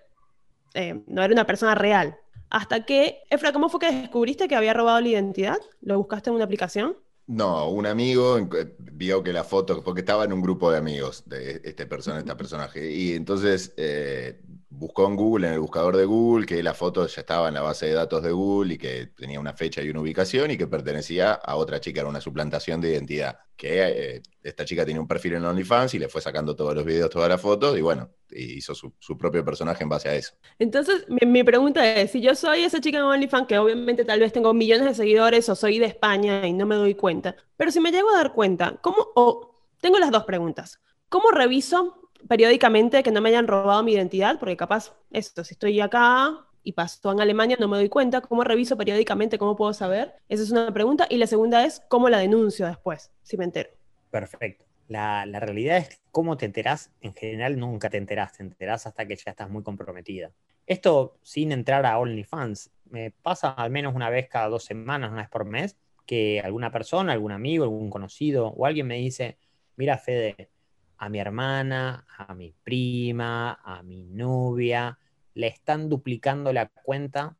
eh, 0.75 1.03
no 1.09 1.23
era 1.23 1.33
una 1.33 1.47
persona 1.47 1.75
real. 1.75 2.17
Hasta 2.51 2.85
que, 2.85 3.23
Efra, 3.31 3.53
¿cómo 3.53 3.69
fue 3.69 3.81
que 3.81 3.93
descubriste 3.93 4.49
que 4.49 4.57
había 4.57 4.75
robado 4.75 5.01
la 5.01 5.09
identidad? 5.09 5.59
¿Lo 5.81 5.99
buscaste 5.99 6.31
en 6.31 6.37
una 6.37 6.45
aplicación? 6.45 6.97
No, 7.27 7.71
un 7.71 7.87
amigo 7.87 8.39
vio 8.79 9.23
que 9.23 9.33
la 9.33 9.43
foto, 9.43 9.83
porque 9.83 10.01
estaba 10.01 10.25
en 10.25 10.33
un 10.33 10.41
grupo 10.41 10.71
de 10.71 10.79
amigos 10.79 11.25
de 11.27 11.61
este 11.65 11.85
persona, 11.87 12.21
este 12.21 12.37
personaje, 12.37 12.89
y 12.93 13.15
entonces 13.15 13.75
eh, 13.77 14.41
buscó 14.77 15.07
en 15.07 15.17
Google, 15.17 15.49
en 15.49 15.55
el 15.55 15.61
buscador 15.61 15.97
de 15.97 16.05
Google, 16.05 16.47
que 16.47 16.63
la 16.63 16.75
foto 16.75 17.07
ya 17.07 17.21
estaba 17.21 17.49
en 17.49 17.55
la 17.55 17.63
base 17.63 17.87
de 17.87 17.95
datos 17.95 18.23
de 18.23 18.31
Google 18.31 18.75
y 18.75 18.79
que 18.79 19.07
tenía 19.17 19.41
una 19.41 19.55
fecha 19.55 19.83
y 19.83 19.89
una 19.89 20.01
ubicación 20.01 20.51
y 20.51 20.59
que 20.59 20.67
pertenecía 20.67 21.33
a 21.33 21.57
otra 21.57 21.81
chica, 21.81 22.01
era 22.01 22.11
una 22.11 22.21
suplantación 22.21 22.81
de 22.81 22.93
identidad. 22.93 23.39
Que 23.57 23.83
eh, 23.83 24.23
esta 24.43 24.67
chica 24.67 24.85
tenía 24.85 25.01
un 25.01 25.09
perfil 25.09 25.35
en 25.35 25.45
OnlyFans 25.45 25.95
y 25.95 25.99
le 25.99 26.09
fue 26.09 26.21
sacando 26.21 26.55
todos 26.55 26.75
los 26.75 26.85
videos, 26.85 27.09
todas 27.09 27.29
las 27.29 27.41
fotos 27.41 27.77
y 27.79 27.81
bueno, 27.81 28.11
hizo 28.31 28.75
su, 28.75 28.93
propio 29.19 29.45
personaje 29.45 29.83
en 29.83 29.89
base 29.89 30.09
a 30.11 30.15
eso. 30.15 30.35
Entonces, 30.59 31.07
mi, 31.09 31.43
pregunta 31.43 31.95
es, 31.95 32.11
si 32.11 32.21
yo 32.21 32.35
soy 32.35 32.61
esa 32.61 32.81
chica 32.81 32.99
en 32.99 33.05
OnlyFans, 33.05 33.47
que 33.47 33.59
obviamente 33.59 34.05
tal 34.05 34.21
vez 34.21 34.33
tengo 34.33 34.53
millones 34.53 34.87
de 34.87 34.95
seguidores 34.95 35.49
o 35.49 35.57
soy 35.57 35.79
de 35.79 35.87
España 35.87 36.47
y 36.47 36.53
no 36.53 36.67
me 36.67 36.75
doy 36.75 36.95
cuenta, 36.95 37.35
pero 37.57 37.71
si 37.71 37.81
me 37.81 37.91
llego 37.91 38.11
a 38.11 38.17
dar 38.17 38.35
cuenta, 38.35 38.77
¿cómo, 38.83 38.99
o 39.15 39.55
tengo 39.81 39.99
las 39.99 40.11
dos 40.11 40.25
preguntas, 40.25 40.81
¿cómo 41.09 41.31
reviso 41.31 42.06
periódicamente 42.29 43.03
que 43.03 43.11
no 43.11 43.21
me 43.21 43.31
hayan 43.31 43.47
robado 43.47 43.83
mi 43.83 43.93
identidad, 43.93 44.39
porque 44.39 44.57
capaz, 44.57 44.95
esto, 45.11 45.45
si 45.45 45.55
estoy 45.55 45.81
acá 45.81 46.47
y 46.63 46.73
pasó 46.73 47.13
en 47.13 47.21
Alemania, 47.21 47.57
no 47.61 47.69
me 47.69 47.77
doy 47.77 47.89
cuenta, 47.89 48.21
¿cómo 48.21 48.43
reviso 48.43 48.77
periódicamente? 48.77 49.39
¿Cómo 49.39 49.57
puedo 49.57 49.73
saber? 49.73 50.15
Esa 50.29 50.43
es 50.43 50.51
una 50.51 50.73
pregunta. 50.73 51.07
Y 51.09 51.17
la 51.17 51.27
segunda 51.27 51.65
es, 51.65 51.81
¿cómo 51.89 52.09
la 52.09 52.19
denuncio 52.19 52.67
después, 52.67 53.13
si 53.23 53.37
me 53.37 53.45
entero? 53.45 53.71
Perfecto. 54.11 54.65
La, 54.89 55.25
realidad 55.25 55.79
es 55.79 56.01
cómo 56.13 56.37
te 56.37 56.47
enterás, 56.47 56.93
en 57.01 57.13
general 57.13 57.59
nunca 57.59 57.91
te 57.91 57.97
enterás, 57.97 58.33
te 58.35 58.43
enterás 58.43 58.87
hasta 58.87 59.07
que 59.07 59.17
ya 59.17 59.31
estás 59.31 59.51
muy 59.51 59.63
comprometida. 59.63 60.31
Esto 60.67 61.19
sin 61.23 61.53
entrar 61.53 61.87
a 61.87 61.99
OnlyFans, 61.99 62.71
me 62.91 63.11
pasa 63.11 63.51
al 63.51 63.71
menos 63.71 63.95
una 63.95 64.11
vez 64.11 64.29
cada 64.29 64.49
dos 64.49 64.65
semanas, 64.65 65.11
una 65.11 65.23
vez 65.23 65.31
por 65.31 65.45
mes, 65.45 65.77
que 66.07 66.41
alguna 66.41 66.71
persona, 66.71 67.13
algún 67.13 67.33
amigo, 67.33 67.65
algún 67.65 67.91
conocido 67.91 68.49
o 68.49 68.65
alguien 68.65 68.87
me 68.87 68.97
dice, 68.97 69.39
mira 69.77 69.99
Fede, 69.99 70.51
a 70.99 71.09
mi 71.09 71.19
hermana, 71.19 72.07
a 72.17 72.35
mi 72.35 72.53
prima, 72.63 73.61
a 73.63 73.83
mi 73.83 74.05
novia, 74.05 74.99
le 75.35 75.49
están 75.49 75.89
duplicando 75.89 76.53
la 76.53 76.69
cuenta 76.69 77.37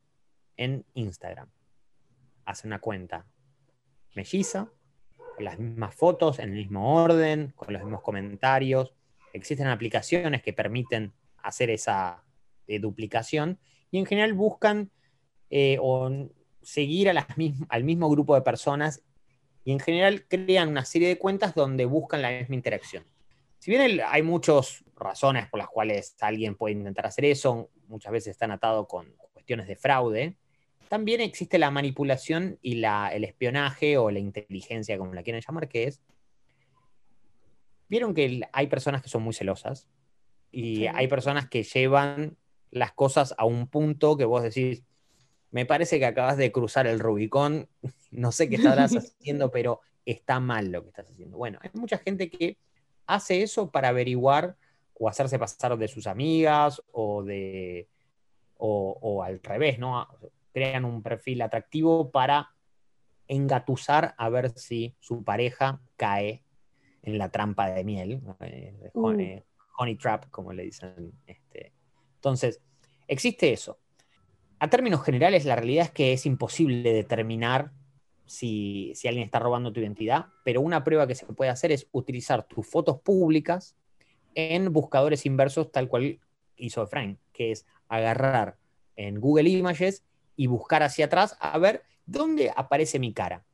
en 0.57 0.85
Instagram. 0.95 1.49
Hace 2.45 2.67
una 2.67 2.81
cuenta 2.81 3.27
melliza, 4.15 4.71
con 5.35 5.45
las 5.45 5.59
mismas 5.59 5.95
fotos, 5.95 6.39
en 6.39 6.51
el 6.51 6.57
mismo 6.57 7.03
orden, 7.03 7.53
con 7.57 7.73
los 7.73 7.83
mismos 7.83 8.03
comentarios. 8.03 8.95
Existen 9.33 9.67
aplicaciones 9.69 10.43
que 10.43 10.53
permiten 10.53 11.13
hacer 11.39 11.71
esa 11.71 12.23
eh, 12.67 12.79
duplicación 12.79 13.59
y 13.91 13.99
en 13.99 14.07
general 14.07 14.35
buscan 14.35 14.91
eh, 15.51 15.79
seguir 16.63 17.11
al 17.11 17.85
mismo 17.85 18.11
grupo 18.11 18.35
de 18.35 18.43
personas 18.43 19.03
y 19.65 19.73
en 19.73 19.81
general 19.81 20.27
crean 20.29 20.69
una 20.69 20.85
serie 20.85 21.09
de 21.09 21.19
cuentas 21.19 21.55
donde 21.55 21.85
buscan 21.85 22.23
la 22.23 22.31
misma 22.31 22.55
interacción 22.55 23.05
si 23.59 23.71
bien 23.71 24.01
hay 24.07 24.23
muchas 24.23 24.85
razones 24.97 25.49
por 25.49 25.59
las 25.59 25.69
cuales 25.69 26.17
alguien 26.21 26.55
puede 26.55 26.75
intentar 26.75 27.07
hacer 27.07 27.25
eso, 27.25 27.71
muchas 27.89 28.13
veces 28.13 28.33
están 28.33 28.51
atados 28.51 28.87
con 28.89 29.15
cuestiones 29.33 29.67
de 29.67 29.77
fraude, 29.77 30.37
también 30.89 31.21
existe 31.21 31.59
la 31.59 31.71
manipulación 31.71 32.59
y 32.63 32.83
el 32.85 33.25
espionaje 33.25 33.99
o 33.99 34.11
la 34.11 34.19
inteligencia, 34.19 34.99
como 34.99 35.15
la 35.15 35.23
quieren 35.23 35.43
llamar, 35.47 35.69
que 35.69 35.85
es, 35.85 36.01
vieron 37.89 38.15
que 38.15 38.43
hay 38.53 38.67
personas 38.69 39.03
que 39.03 39.09
son 39.09 39.23
muy 39.23 39.35
celosas 39.35 39.89
y 40.53 40.87
hay 40.87 41.09
personas 41.09 41.49
que 41.49 41.63
llevan 41.63 42.37
las 42.71 42.93
cosas 42.93 43.35
a 43.37 43.45
un 43.45 43.69
punto 43.69 44.17
que 44.17 44.25
vos 44.25 44.43
decís, 44.43 44.85
me 45.51 45.67
parece 45.67 45.99
que 45.99 46.07
acabas 46.07 46.37
de 46.37 46.53
cruzar 46.53 46.87
el 46.87 47.01
Rubicón, 47.01 47.69
no 48.11 48.33
sé 48.33 48.49
qué 48.49 48.57
estarás 48.57 48.93
haciendo, 48.97 49.51
pero 49.51 49.81
está 50.05 50.39
mal 50.41 50.71
lo 50.71 50.83
que 50.83 50.89
estás 50.89 51.11
haciendo. 51.11 51.37
Bueno, 51.37 51.59
hay 51.63 51.71
mucha 51.75 51.99
gente 51.99 52.31
que 52.31 52.59
hace 53.07 53.43
eso 53.43 53.71
para 53.71 53.89
averiguar 53.89 54.57
o 54.95 55.09
hacerse 55.09 55.39
pasar 55.39 55.77
de 55.77 55.89
sus 55.89 56.07
amigas 56.07 56.83
o 56.93 57.23
de 57.23 57.89
o, 58.59 59.23
al 59.23 59.41
revés, 59.43 59.79
¿no? 59.79 60.09
Crean 60.53 60.85
un 60.87 61.03
perfil 61.03 61.43
atractivo 61.43 62.11
para 62.11 62.51
engatusar 63.29 64.15
a 64.17 64.29
ver 64.31 64.51
si 64.51 64.95
su 64.99 65.23
pareja 65.23 65.81
cae 65.97 66.43
en 67.03 67.19
la 67.19 67.29
trampa 67.29 67.71
de 67.71 67.85
miel, 67.85 68.23
eh, 68.41 68.91
uh. 68.95 69.15
honey, 69.79 69.97
trap, 69.97 70.31
como 70.31 70.53
le 70.53 70.65
dicen. 70.65 71.13
Este. 71.27 71.73
Entonces, 72.15 72.63
existe 73.07 73.53
eso. 73.53 73.79
A 74.59 74.71
términos 74.71 75.05
generales, 75.05 75.45
la 75.45 75.57
realidad 75.57 75.85
es 75.85 75.91
que 75.91 76.13
es 76.15 76.25
imposible 76.25 76.93
determinar 76.93 77.73
si, 78.27 78.93
alguien 79.07 79.25
está 79.25 79.39
robando 79.39 79.73
tu 79.73 79.81
identidad, 79.81 80.27
pero 80.45 80.61
una 80.61 80.85
prueba 80.85 81.07
que 81.07 81.15
se 81.15 81.27
puede 81.27 81.51
hacer 81.51 81.73
es 81.73 81.89
utilizar 81.93 82.47
tus 82.47 82.67
fotos 82.67 83.01
públicas 83.01 83.77
en 84.35 84.73
buscadores 84.73 85.25
inversos 85.25 85.73
tal 85.73 85.89
cual 85.89 86.21
hizo 86.57 86.83
Efraín, 86.83 87.19
que 87.33 87.53
es 87.53 87.67
agarrar 87.89 88.59
en 88.97 89.21
Google 89.21 89.49
Images 89.49 90.05
y 90.37 90.47
buscar 90.47 90.83
hacia 90.83 91.07
atrás 91.07 91.37
a 91.41 91.57
ver 91.59 91.83
dónde 92.05 92.53
aparece 92.55 92.99
mi 92.99 93.13
cara. 93.13 93.45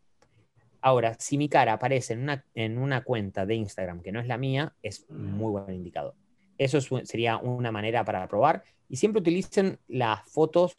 Ahora, 0.81 1.15
si 1.21 1.39
mi 1.39 1.49
cara 1.49 1.75
aparece 1.75 2.15
en 2.15 2.23
una, 2.23 2.45
en 2.55 2.79
una 2.79 3.05
cuenta 3.05 3.47
de 3.47 3.55
Instagram 3.55 4.03
que 4.03 4.11
no 4.11 4.19
es 4.19 4.27
la 4.27 4.37
mía, 4.37 4.75
es 4.83 5.09
muy 5.09 5.53
buen 5.53 5.73
indicador. 5.73 6.15
Eso 6.59 6.81
sería 7.05 7.37
una 7.39 7.71
manera 7.71 8.05
para 8.05 8.27
probar. 8.27 8.65
Y 8.89 8.97
siempre 8.97 9.21
utilicen 9.21 9.79
las 9.87 10.29
fotos 10.29 10.77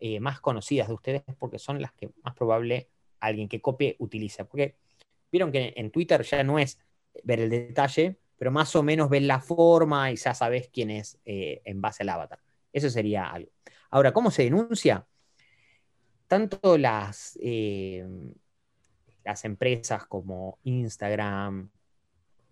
eh, 0.00 0.20
más 0.20 0.40
conocidas 0.40 0.88
de 0.88 0.94
ustedes 0.94 1.22
porque 1.38 1.58
son 1.58 1.80
las 1.80 1.92
que 1.92 2.10
más 2.22 2.34
probable 2.34 2.88
alguien 3.20 3.48
que 3.48 3.60
copie 3.60 3.96
utiliza. 3.98 4.44
Porque 4.44 4.76
vieron 5.30 5.52
que 5.52 5.72
en 5.76 5.90
Twitter 5.90 6.22
ya 6.22 6.42
no 6.42 6.58
es 6.58 6.78
ver 7.24 7.40
el 7.40 7.50
detalle, 7.50 8.18
pero 8.36 8.50
más 8.50 8.74
o 8.76 8.82
menos 8.82 9.10
ves 9.10 9.22
la 9.22 9.40
forma 9.40 10.10
y 10.12 10.16
ya 10.16 10.34
sabes 10.34 10.68
quién 10.72 10.90
es 10.90 11.18
eh, 11.24 11.60
en 11.64 11.80
base 11.80 12.02
al 12.02 12.10
avatar. 12.10 12.40
Eso 12.72 12.88
sería 12.90 13.30
algo. 13.30 13.50
Ahora, 13.90 14.12
¿cómo 14.12 14.30
se 14.30 14.44
denuncia? 14.44 15.06
Tanto 16.26 16.76
las, 16.78 17.38
eh, 17.42 18.06
las 19.24 19.44
empresas 19.44 20.06
como 20.06 20.58
Instagram, 20.62 21.70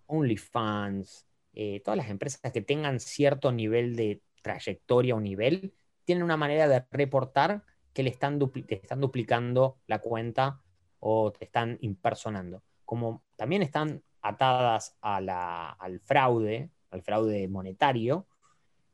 OnlyFans, 0.06 1.26
eh, 1.52 1.80
todas 1.84 1.98
las 1.98 2.10
empresas 2.10 2.52
que 2.52 2.62
tengan 2.62 3.00
cierto 3.00 3.52
nivel 3.52 3.96
de 3.96 4.22
trayectoria 4.42 5.14
o 5.14 5.20
nivel, 5.20 5.74
tienen 6.04 6.24
una 6.24 6.36
manera 6.36 6.68
de 6.68 6.84
reportar 6.90 7.64
que 7.96 8.02
le 8.02 8.10
están 8.10 8.38
te 8.38 8.74
están 8.74 9.00
duplicando 9.00 9.78
la 9.86 10.00
cuenta 10.00 10.60
o 11.00 11.32
te 11.32 11.46
están 11.46 11.78
impersonando. 11.80 12.62
Como 12.84 13.24
también 13.36 13.62
están 13.62 14.02
atadas 14.20 14.98
al 15.00 16.00
fraude, 16.00 16.68
al 16.90 17.00
fraude 17.00 17.48
monetario, 17.48 18.26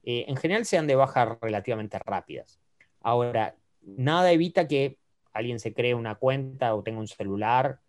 eh, 0.04 0.26
en 0.28 0.36
general 0.36 0.66
sean 0.66 0.86
de 0.86 0.94
baja 0.94 1.36
relativamente 1.42 1.98
rápidas. 1.98 2.60
Ahora, 3.00 3.56
nada 3.80 4.30
evita 4.30 4.68
que 4.68 5.00
alguien 5.32 5.58
se 5.58 5.74
cree 5.74 5.96
una 5.96 6.14
cuenta 6.14 6.72
o 6.76 6.84
tenga 6.84 7.00
un 7.00 7.08
celular 7.08 7.80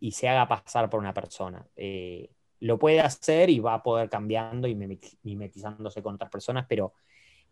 y 0.00 0.12
se 0.12 0.26
haga 0.26 0.48
pasar 0.48 0.88
por 0.88 1.00
una 1.00 1.12
persona. 1.12 1.66
Eh, 1.76 2.30
lo 2.60 2.78
puede 2.78 3.00
hacer 3.00 3.50
y 3.50 3.60
va 3.60 3.74
a 3.74 3.82
poder 3.82 4.08
cambiando 4.08 4.66
y 4.68 4.74
mimetizándose 4.74 6.02
con 6.02 6.14
otras 6.14 6.30
personas, 6.30 6.64
pero 6.66 6.94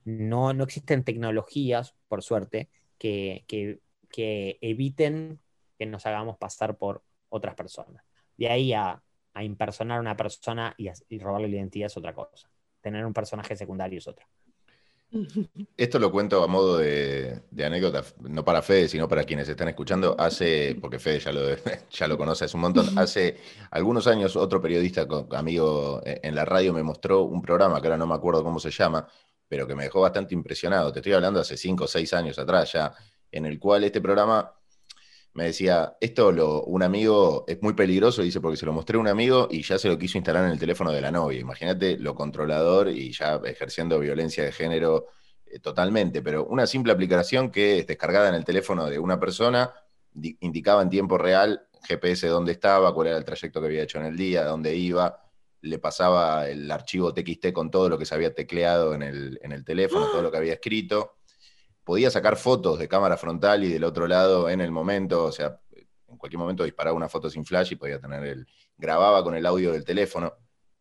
no, 0.04 0.54
no 0.54 0.64
existen 0.64 1.04
tecnologías, 1.04 1.94
por 2.09 2.22
suerte, 2.22 2.70
que, 3.00 3.80
eviten 4.60 5.40
que 5.78 5.86
nos 5.86 6.06
hagamos 6.06 6.36
pasar 6.36 6.76
por 6.76 7.02
otras 7.30 7.54
personas. 7.54 8.04
De 8.36 8.48
ahí 8.48 8.72
a, 8.72 9.02
impersonar 9.40 9.98
a 9.98 10.00
una 10.00 10.16
persona 10.16 10.74
y, 10.76 11.18
robarle 11.18 11.48
la 11.48 11.56
identidad 11.56 11.86
es 11.86 11.96
otra 11.96 12.14
cosa. 12.14 12.50
Tener 12.80 13.04
un 13.06 13.12
personaje 13.12 13.56
secundario 13.56 13.98
es 13.98 14.06
otra. 14.06 14.26
Esto 15.76 15.98
lo 15.98 16.12
cuento 16.12 16.42
a 16.42 16.46
modo 16.46 16.78
de, 16.78 17.42
anécdota, 17.64 18.04
no 18.20 18.44
para 18.44 18.62
Fede, 18.62 18.88
sino 18.88 19.08
para 19.08 19.24
quienes 19.24 19.48
están 19.48 19.68
escuchando. 19.68 20.14
Hace, 20.18 20.76
porque 20.80 20.98
Fede 20.98 21.20
ya 21.20 21.32
lo, 21.32 21.40
ya 21.90 22.06
lo 22.06 22.18
conoce 22.18 22.44
hace 22.44 22.56
un 22.56 22.60
montón, 22.60 22.86
hace 22.98 23.38
algunos 23.70 24.06
años 24.06 24.36
otro 24.36 24.60
periodista 24.60 25.06
amigo 25.30 26.02
en 26.04 26.34
la 26.34 26.44
radio 26.44 26.74
me 26.74 26.82
mostró 26.82 27.22
un 27.22 27.40
programa 27.40 27.80
que 27.80 27.86
ahora 27.86 27.96
no 27.96 28.06
me 28.06 28.14
acuerdo 28.14 28.44
cómo 28.44 28.60
se 28.60 28.70
llama, 28.70 29.08
pero 29.50 29.66
que 29.66 29.74
me 29.74 29.82
dejó 29.82 30.00
bastante 30.00 30.32
impresionado. 30.32 30.92
Te 30.92 31.00
estoy 31.00 31.12
hablando 31.12 31.40
hace 31.40 31.56
cinco 31.56 31.84
o 31.84 31.88
seis 31.88 32.14
años 32.14 32.38
atrás 32.38 32.72
ya, 32.72 32.94
en 33.32 33.46
el 33.46 33.58
cual 33.58 33.82
este 33.82 34.00
programa 34.00 34.54
me 35.32 35.46
decía, 35.46 35.96
esto 36.00 36.30
lo, 36.30 36.62
un 36.62 36.84
amigo 36.84 37.44
es 37.48 37.60
muy 37.60 37.72
peligroso, 37.72 38.22
dice, 38.22 38.40
porque 38.40 38.56
se 38.56 38.64
lo 38.64 38.72
mostré 38.72 38.96
a 38.96 39.00
un 39.00 39.08
amigo 39.08 39.48
y 39.50 39.62
ya 39.62 39.76
se 39.76 39.88
lo 39.88 39.98
quiso 39.98 40.18
instalar 40.18 40.44
en 40.44 40.52
el 40.52 40.58
teléfono 40.58 40.92
de 40.92 41.00
la 41.00 41.10
novia. 41.10 41.40
Imagínate 41.40 41.98
lo 41.98 42.14
controlador 42.14 42.90
y 42.90 43.10
ya 43.10 43.40
ejerciendo 43.44 43.98
violencia 43.98 44.44
de 44.44 44.52
género 44.52 45.06
eh, 45.46 45.58
totalmente, 45.58 46.22
pero 46.22 46.46
una 46.46 46.68
simple 46.68 46.92
aplicación 46.92 47.50
que 47.50 47.80
es 47.80 47.88
descargada 47.88 48.28
en 48.28 48.36
el 48.36 48.44
teléfono 48.44 48.86
de 48.86 49.00
una 49.00 49.18
persona, 49.18 49.74
indicaba 50.14 50.82
en 50.82 50.90
tiempo 50.90 51.18
real 51.18 51.66
GPS 51.88 52.28
dónde 52.28 52.52
estaba, 52.52 52.94
cuál 52.94 53.08
era 53.08 53.18
el 53.18 53.24
trayecto 53.24 53.60
que 53.60 53.66
había 53.66 53.82
hecho 53.82 53.98
en 53.98 54.06
el 54.06 54.16
día, 54.16 54.44
dónde 54.44 54.76
iba, 54.76 55.24
le 55.62 55.78
pasaba 55.78 56.48
el 56.48 56.70
archivo 56.70 57.12
TXT 57.12 57.52
con 57.52 57.70
todo 57.70 57.88
lo 57.88 57.98
que 57.98 58.06
se 58.06 58.14
había 58.14 58.34
tecleado 58.34 58.94
en 58.94 59.02
el, 59.02 59.38
en 59.42 59.52
el 59.52 59.64
teléfono, 59.64 60.06
todo 60.06 60.22
lo 60.22 60.30
que 60.30 60.38
había 60.38 60.54
escrito. 60.54 61.16
Podía 61.84 62.10
sacar 62.10 62.36
fotos 62.36 62.78
de 62.78 62.88
cámara 62.88 63.16
frontal 63.16 63.64
y 63.64 63.68
del 63.72 63.84
otro 63.84 64.06
lado 64.06 64.48
en 64.48 64.60
el 64.60 64.70
momento, 64.70 65.24
o 65.24 65.32
sea, 65.32 65.60
en 66.08 66.16
cualquier 66.16 66.38
momento 66.38 66.64
disparaba 66.64 66.96
una 66.96 67.08
foto 67.08 67.30
sin 67.30 67.44
flash 67.44 67.72
y 67.72 67.76
podía 67.76 68.00
tener 68.00 68.24
el. 68.24 68.46
grababa 68.76 69.22
con 69.22 69.34
el 69.34 69.44
audio 69.46 69.72
del 69.72 69.84
teléfono. 69.84 70.32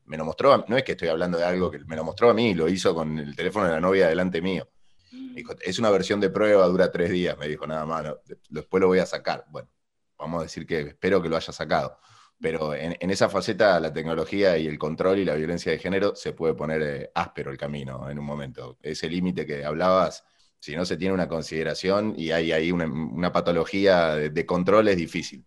Me 0.06 0.18
lo 0.18 0.26
mostró, 0.26 0.66
no 0.68 0.76
es 0.76 0.84
que 0.84 0.94
estoy 0.94 1.08
hablando 1.08 1.38
de 1.38 1.44
algo 1.44 1.70
que 1.70 1.80
me 1.80 1.96
lo 1.96 2.04
mostró 2.04 2.32
a 2.32 2.34
mí, 2.34 2.56
lo 2.56 2.68
hizo 2.68 2.96
con 2.96 3.20
el 3.20 3.36
teléfono 3.36 3.66
de 3.66 3.74
la 3.74 3.80
novia 3.80 4.08
delante 4.08 4.42
mío. 4.42 4.68
dijo, 5.12 5.54
es 5.62 5.78
una 5.78 5.92
versión 5.92 6.20
de 6.20 6.32
prueba, 6.32 6.66
dura 6.66 6.92
tres 6.92 7.12
días, 7.12 7.38
me 7.38 7.48
dijo, 7.48 7.68
nada 7.68 7.86
más, 7.86 8.06
después 8.50 8.82
lo 8.82 8.88
voy 8.88 9.00
a 9.00 9.06
sacar. 9.06 9.46
Bueno, 9.50 9.70
vamos 10.18 10.40
a 10.40 10.44
decir 10.44 10.66
que 10.66 10.80
espero 10.80 11.22
que 11.22 11.30
lo 11.30 11.38
haya 11.38 11.54
sacado 11.54 12.00
pero 12.42 12.74
en, 12.74 12.96
esa 13.10 13.30
faceta 13.30 13.80
la 13.80 13.92
tecnología 13.92 14.58
y 14.58 14.68
el 14.68 14.80
control 14.80 15.20
y 15.20 15.26
la 15.26 15.36
violencia 15.36 15.72
de 15.72 15.78
género 15.78 16.16
se 16.16 16.34
puede 16.34 16.54
poner 16.54 16.82
eh, 16.82 17.12
áspero 17.14 17.52
el 17.52 17.58
camino 17.58 18.10
en 18.10 18.18
un 18.18 18.26
momento. 18.26 18.78
Ese 18.82 19.10
límite 19.10 19.46
que 19.46 19.66
hablabas, 19.66 20.26
si 20.60 20.76
no 20.76 20.86
se 20.86 20.96
tiene 20.96 21.14
una 21.14 21.28
consideración 21.28 22.14
y 22.18 22.32
hay 22.32 22.52
ahí 22.52 22.72
una, 22.72 23.32
patología 23.34 24.16
de, 24.16 24.46
control, 24.46 24.88
es 24.88 24.98
difícil. 24.98 25.44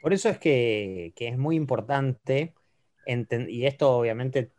Por 0.00 0.12
eso 0.12 0.28
es 0.28 0.38
que, 0.38 1.12
es 1.16 1.38
muy 1.38 1.56
importante, 1.56 2.54
y 3.06 3.66
esto 3.66 3.90
obviamente 3.90 4.52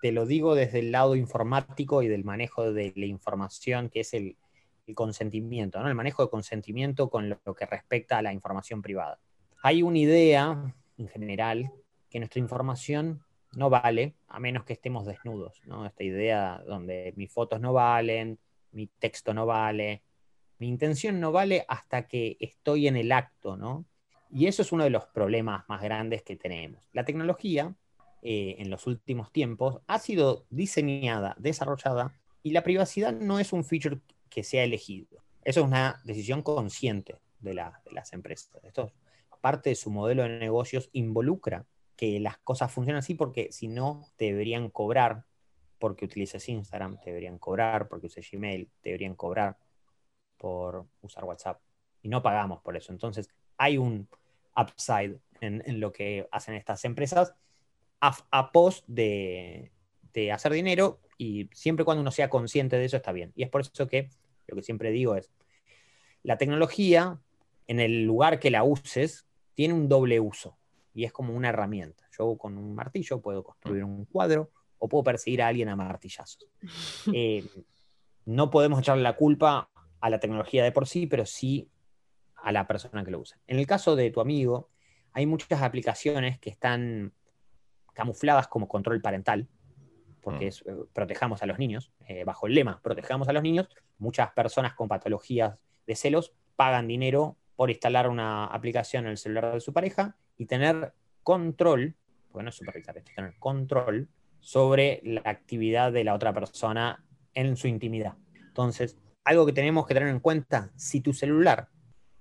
te 0.00 0.12
lo 0.12 0.26
digo 0.26 0.54
desde 0.54 0.78
el 0.80 0.92
lado 0.92 1.16
informático 1.16 2.02
y 2.02 2.08
del 2.08 2.24
manejo 2.24 2.72
de 2.72 2.92
la 2.94 3.06
información, 3.06 3.88
que 3.88 4.00
es 4.00 4.14
el, 4.14 4.36
consentimiento, 4.94 5.80
¿no? 5.80 5.88
el 5.88 5.94
manejo 5.94 6.22
de 6.24 6.28
consentimiento 6.28 7.08
con 7.08 7.30
lo 7.30 7.54
que 7.54 7.64
respecta 7.64 8.18
a 8.18 8.22
la 8.22 8.32
información 8.32 8.82
privada. 8.82 9.18
Hay 9.62 9.82
una 9.82 9.96
idea 9.96 10.74
en 11.02 11.08
general, 11.08 11.72
que 12.08 12.18
nuestra 12.18 12.40
información 12.40 13.22
no 13.54 13.68
vale 13.70 14.14
a 14.28 14.40
menos 14.40 14.64
que 14.64 14.72
estemos 14.72 15.06
desnudos, 15.06 15.60
¿no? 15.66 15.84
Esta 15.86 16.04
idea 16.04 16.62
donde 16.66 17.12
mis 17.16 17.30
fotos 17.30 17.60
no 17.60 17.72
valen, 17.72 18.38
mi 18.72 18.86
texto 18.86 19.34
no 19.34 19.44
vale, 19.44 20.02
mi 20.58 20.68
intención 20.68 21.20
no 21.20 21.32
vale 21.32 21.64
hasta 21.68 22.06
que 22.06 22.36
estoy 22.40 22.86
en 22.86 22.96
el 22.96 23.12
acto, 23.12 23.56
¿no? 23.56 23.84
Y 24.30 24.46
eso 24.46 24.62
es 24.62 24.72
uno 24.72 24.84
de 24.84 24.90
los 24.90 25.04
problemas 25.06 25.64
más 25.68 25.82
grandes 25.82 26.22
que 26.22 26.36
tenemos. 26.36 26.88
La 26.92 27.04
tecnología, 27.04 27.74
eh, 28.22 28.56
en 28.58 28.70
los 28.70 28.86
últimos 28.86 29.30
tiempos, 29.30 29.80
ha 29.86 29.98
sido 29.98 30.46
diseñada, 30.48 31.34
desarrollada, 31.38 32.14
y 32.42 32.52
la 32.52 32.62
privacidad 32.62 33.12
no 33.12 33.38
es 33.38 33.52
un 33.52 33.64
feature 33.64 34.00
que 34.30 34.42
sea 34.42 34.64
elegido. 34.64 35.22
Eso 35.44 35.60
es 35.60 35.66
una 35.66 36.00
decisión 36.04 36.42
consciente 36.42 37.16
de, 37.40 37.54
las 37.54 38.12
empresas. 38.12 38.64
Esto 38.64 38.92
parte 39.42 39.68
de 39.68 39.76
su 39.76 39.90
modelo 39.90 40.22
de 40.22 40.38
negocios 40.38 40.88
involucra 40.92 41.66
que 41.96 42.18
las 42.18 42.38
cosas 42.38 42.72
funcionen 42.72 43.00
así 43.00 43.14
porque 43.14 43.52
si 43.52 43.68
no 43.68 44.08
te 44.16 44.26
deberían 44.26 44.70
cobrar 44.70 45.24
porque 45.78 46.04
utilices 46.04 46.48
Instagram, 46.48 46.98
te 47.00 47.10
deberían 47.10 47.38
cobrar 47.38 47.88
porque 47.88 48.06
uses 48.06 48.26
Gmail, 48.30 48.70
te 48.80 48.90
deberían 48.90 49.14
cobrar 49.14 49.58
por 50.38 50.86
usar 51.02 51.24
WhatsApp 51.24 51.60
y 52.02 52.08
no 52.08 52.22
pagamos 52.22 52.62
por 52.62 52.76
eso. 52.76 52.92
Entonces 52.92 53.28
hay 53.56 53.76
un 53.78 54.08
upside 54.56 55.18
en, 55.40 55.80
lo 55.80 55.92
que 55.92 56.28
hacen 56.30 56.54
estas 56.54 56.84
empresas 56.84 57.34
a, 58.00 58.52
pos 58.52 58.84
de, 58.86 59.72
de 60.12 60.32
hacer 60.32 60.52
dinero 60.52 61.00
y 61.18 61.48
siempre 61.52 61.84
cuando 61.84 62.00
uno 62.00 62.10
sea 62.10 62.30
consciente 62.30 62.76
de 62.76 62.84
eso 62.84 62.96
está 62.96 63.12
bien. 63.12 63.32
Y 63.34 63.42
es 63.42 63.50
por 63.50 63.60
eso 63.60 63.88
que 63.88 64.08
lo 64.46 64.56
que 64.56 64.62
siempre 64.62 64.90
digo 64.90 65.16
es, 65.16 65.32
la 66.22 66.38
tecnología, 66.38 67.20
en 67.66 67.80
el 67.80 68.04
lugar 68.04 68.38
que 68.38 68.50
la 68.50 68.64
uses, 68.64 69.26
tiene 69.54 69.74
un 69.74 69.88
doble 69.88 70.20
uso 70.20 70.58
y 70.94 71.04
es 71.04 71.12
como 71.12 71.34
una 71.34 71.48
herramienta. 71.48 72.04
Yo 72.16 72.36
con 72.36 72.58
un 72.58 72.74
martillo 72.74 73.20
puedo 73.20 73.42
construir 73.42 73.84
un 73.84 74.04
cuadro 74.04 74.50
o 74.78 74.88
puedo 74.88 75.04
perseguir 75.04 75.42
a 75.42 75.48
alguien 75.48 75.68
a 75.68 75.76
martillazos. 75.76 76.46
Eh, 77.14 77.44
no 78.24 78.50
podemos 78.50 78.78
echarle 78.78 79.02
la 79.02 79.16
culpa 79.16 79.68
a 80.00 80.10
la 80.10 80.20
tecnología 80.20 80.62
de 80.62 80.70
por 80.70 80.86
sí, 80.86 81.06
pero 81.06 81.26
sí 81.26 81.68
a 82.36 82.52
la 82.52 82.66
persona 82.66 83.04
que 83.04 83.10
lo 83.10 83.18
usa. 83.20 83.38
En 83.46 83.58
el 83.58 83.66
caso 83.66 83.96
de 83.96 84.10
tu 84.10 84.20
amigo, 84.20 84.70
hay 85.12 85.26
muchas 85.26 85.62
aplicaciones 85.62 86.38
que 86.38 86.50
están 86.50 87.12
camufladas 87.92 88.48
como 88.48 88.68
control 88.68 89.00
parental, 89.00 89.48
porque 90.20 90.46
mm. 90.50 90.70
eh, 90.70 90.84
protejamos 90.92 91.42
a 91.42 91.46
los 91.46 91.58
niños, 91.58 91.92
eh, 92.06 92.24
bajo 92.24 92.46
el 92.46 92.54
lema, 92.54 92.80
protejamos 92.82 93.28
a 93.28 93.32
los 93.32 93.42
niños. 93.42 93.68
Muchas 93.98 94.30
personas 94.32 94.74
con 94.74 94.88
patologías 94.88 95.58
de 95.86 95.96
celos 95.96 96.32
pagan 96.56 96.86
dinero 96.86 97.36
por 97.62 97.70
instalar 97.70 98.08
una 98.08 98.46
aplicación 98.46 99.04
en 99.04 99.12
el 99.12 99.16
celular 99.16 99.54
de 99.54 99.60
su 99.60 99.72
pareja 99.72 100.16
y 100.36 100.46
tener 100.46 100.94
control, 101.22 101.94
porque 102.28 102.42
no 102.42 102.48
es 102.48 102.56
supervisar 102.56 102.98
esto, 102.98 103.12
tener 103.14 103.38
control 103.38 104.08
sobre 104.40 105.00
la 105.04 105.22
actividad 105.26 105.92
de 105.92 106.02
la 106.02 106.14
otra 106.14 106.34
persona 106.34 107.04
en 107.34 107.56
su 107.56 107.68
intimidad. 107.68 108.16
Entonces, 108.34 108.98
algo 109.22 109.46
que 109.46 109.52
tenemos 109.52 109.86
que 109.86 109.94
tener 109.94 110.08
en 110.08 110.18
cuenta, 110.18 110.72
si 110.74 111.02
tu 111.02 111.12
celular 111.12 111.68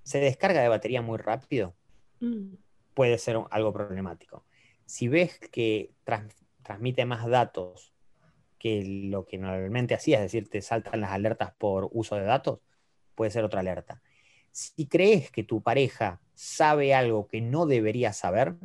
se 0.03 0.19
descarga 0.19 0.61
de 0.61 0.67
batería 0.67 1.01
muy 1.01 1.17
rápido, 1.17 1.73
mm. 2.19 2.53
puede 2.93 3.17
ser 3.17 3.39
algo 3.49 3.73
problemático. 3.73 4.45
Si 4.85 5.07
ves 5.07 5.39
que 5.51 5.95
transmite 6.61 7.03
más 7.05 7.25
datos 7.25 7.95
que 8.59 8.83
lo 9.09 9.25
que 9.25 9.39
normalmente 9.39 9.95
hacía, 9.95 10.17
es 10.17 10.25
decir, 10.25 10.49
te 10.49 10.61
saltan 10.61 11.01
las 11.01 11.09
alertas 11.09 11.51
por 11.57 11.89
uso 11.93 12.15
de 12.15 12.25
datos, 12.25 12.59
puede 13.15 13.31
ser 13.31 13.43
otra 13.43 13.61
alerta. 13.61 14.03
Si 14.51 14.87
crees 14.87 15.31
que 15.31 15.43
tu 15.43 15.61
pareja 15.61 16.19
sabe 16.33 16.93
algo 16.93 17.27
que 17.27 17.41
no 17.41 17.65
debería 17.65 18.13
saber, 18.13 18.55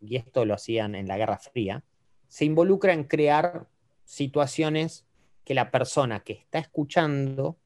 y 0.00 0.16
esto 0.16 0.44
lo 0.44 0.54
hacían 0.54 0.94
en 0.94 1.06
la 1.06 1.18
Guerra 1.18 1.38
Fría, 1.38 1.84
se 2.28 2.44
involucra 2.44 2.92
en 2.92 3.04
crear 3.04 3.66
situaciones 4.04 5.04
que 5.44 5.54
la 5.54 5.70
persona 5.70 6.20
que 6.20 6.32
está 6.32 6.58
escuchando 6.58 7.56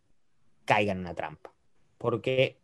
caiga 0.64 0.92
en 0.92 1.00
una 1.00 1.14
trampa. 1.14 1.52
Porque, 1.98 2.58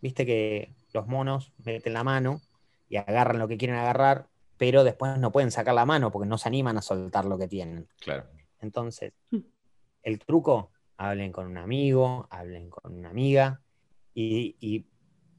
viste 0.00 0.24
que 0.24 0.72
los 0.92 1.06
monos 1.06 1.52
meten 1.64 1.92
la 1.92 2.04
mano 2.04 2.40
y 2.88 2.96
agarran 2.96 3.38
lo 3.38 3.48
que 3.48 3.56
quieren 3.56 3.76
agarrar, 3.76 4.28
pero 4.56 4.84
después 4.84 5.18
no 5.18 5.32
pueden 5.32 5.50
sacar 5.50 5.74
la 5.74 5.86
mano 5.86 6.10
porque 6.10 6.28
no 6.28 6.38
se 6.38 6.48
animan 6.48 6.78
a 6.78 6.82
soltar 6.82 7.24
lo 7.24 7.38
que 7.38 7.48
tienen. 7.48 7.88
Claro. 8.00 8.26
Entonces, 8.60 9.12
hmm. 9.30 9.38
el 10.02 10.18
truco, 10.18 10.70
hablen 10.96 11.32
con 11.32 11.46
un 11.46 11.56
amigo, 11.56 12.26
hablen 12.30 12.68
con 12.68 12.94
una 12.94 13.10
amiga, 13.10 13.60
y, 14.14 14.86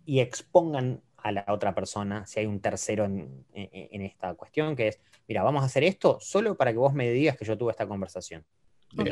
expongan 0.05 1.01
a 1.17 1.31
la 1.31 1.45
otra 1.47 1.73
persona 1.73 2.25
si 2.25 2.39
hay 2.39 2.45
un 2.45 2.59
tercero 2.59 3.05
en, 3.05 3.45
esta 3.53 4.33
cuestión, 4.33 4.75
que 4.75 4.89
es, 4.89 4.99
mira, 5.27 5.43
vamos 5.43 5.63
a 5.63 5.67
hacer 5.67 5.83
esto 5.83 6.17
solo 6.19 6.55
para 6.55 6.71
que 6.71 6.77
vos 6.77 6.93
me 6.93 7.09
digas 7.09 7.37
que 7.37 7.45
yo 7.45 7.57
tuve 7.57 7.71
esta 7.71 7.87
conversación. 7.87 8.43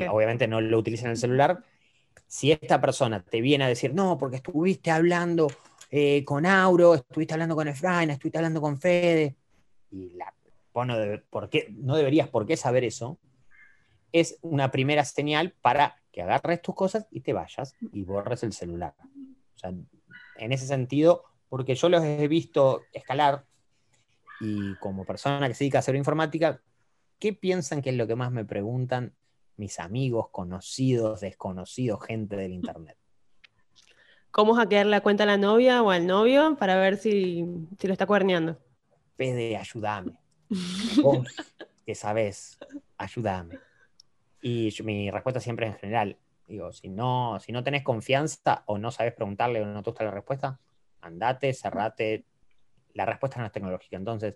Obviamente 0.10 0.48
no 0.48 0.60
lo 0.60 0.78
utilicen 0.78 1.08
en 1.08 1.12
el 1.12 1.18
celular. 1.18 1.64
Si 2.28 2.52
esta 2.52 2.82
persona 2.82 3.24
te 3.24 3.40
viene 3.40 3.64
a 3.64 3.68
decir, 3.68 3.94
no, 3.94 4.18
porque 4.18 4.38
estuviste 4.38 4.92
hablando 4.92 5.48
eh, 5.90 6.24
con 6.26 6.46
Auro, 6.46 6.96
estuviste 6.96 7.34
hablando 7.34 7.56
con 7.56 7.68
Efraín, 7.68 8.10
estuviste 8.10 8.38
hablando 8.38 8.60
con 8.60 8.78
Fede, 8.78 9.36
y 9.92 10.12
la, 10.12 10.34
no, 10.86 10.96
¿por 11.30 11.50
qué, 11.50 11.68
no 11.72 11.96
deberías 11.96 12.28
por 12.28 12.46
qué 12.46 12.58
saber 12.58 12.84
eso, 12.84 13.18
es 14.12 14.38
una 14.42 14.72
primera 14.72 15.06
señal 15.06 15.54
para 15.62 15.96
que 16.12 16.22
agarres 16.22 16.62
tus 16.62 16.76
cosas 16.76 17.08
y 17.12 17.22
te 17.22 17.34
vayas 17.34 17.76
y 17.92 18.04
borres 18.04 18.44
el 18.44 18.54
celular. 18.54 18.96
O 19.60 19.62
sea, 19.62 19.74
en 20.38 20.54
ese 20.54 20.66
sentido, 20.66 21.26
porque 21.50 21.76
yo 21.76 21.90
los 21.90 22.04
he 22.04 22.28
visto 22.30 22.84
escalar 22.94 23.46
y 24.40 24.76
como 24.76 25.04
persona 25.04 25.48
que 25.50 25.54
se 25.54 25.66
dedica 25.66 25.80
a 25.80 25.80
hacer 25.80 25.96
informática, 25.96 26.62
¿qué 27.20 27.34
piensan 27.34 27.82
que 27.82 27.90
es 27.90 27.98
lo 27.98 28.08
que 28.08 28.16
más 28.16 28.32
me 28.32 28.46
preguntan 28.46 29.14
mis 29.58 29.80
amigos, 29.80 30.30
conocidos, 30.32 31.20
desconocidos, 31.20 32.02
gente 32.06 32.38
del 32.38 32.54
Internet? 32.54 32.98
¿Cómo 34.32 34.54
hackear 34.54 34.86
la 34.86 35.02
cuenta 35.02 35.24
a 35.24 35.28
la 35.28 35.38
novia 35.38 35.84
o 35.84 35.90
al 35.90 36.08
novio 36.08 36.56
para 36.58 36.78
ver 36.78 36.98
si, 36.98 37.44
lo 37.82 37.92
está 37.92 38.06
cuerneando? 38.06 38.58
Pede, 39.18 39.58
ayúdame. 39.58 40.20
Vos 41.04 41.28
que 41.86 41.96
sabes, 41.96 42.58
ayúdame. 42.98 43.60
Y 44.42 44.74
mi 44.84 45.12
respuesta 45.12 45.42
siempre 45.42 45.68
en 45.68 45.74
general, 45.74 46.18
Digo, 46.50 46.72
si 46.74 46.90
no, 46.90 47.40
si 47.40 47.52
no 47.52 47.64
tenés 47.64 47.84
confianza 47.84 48.64
o 48.66 48.78
no 48.80 48.90
sabes 48.92 49.14
preguntarle 49.14 49.62
o 49.62 49.66
no 49.68 49.84
te 49.84 49.92
gusta 49.92 50.04
la 50.04 50.12
respuesta, 50.12 50.60
andate, 51.02 51.54
cerrate. 51.54 52.26
La 52.96 53.06
respuesta 53.06 53.40
no 53.40 53.46
es 53.46 53.52
tecnológica. 53.52 53.96
Entonces, 53.98 54.36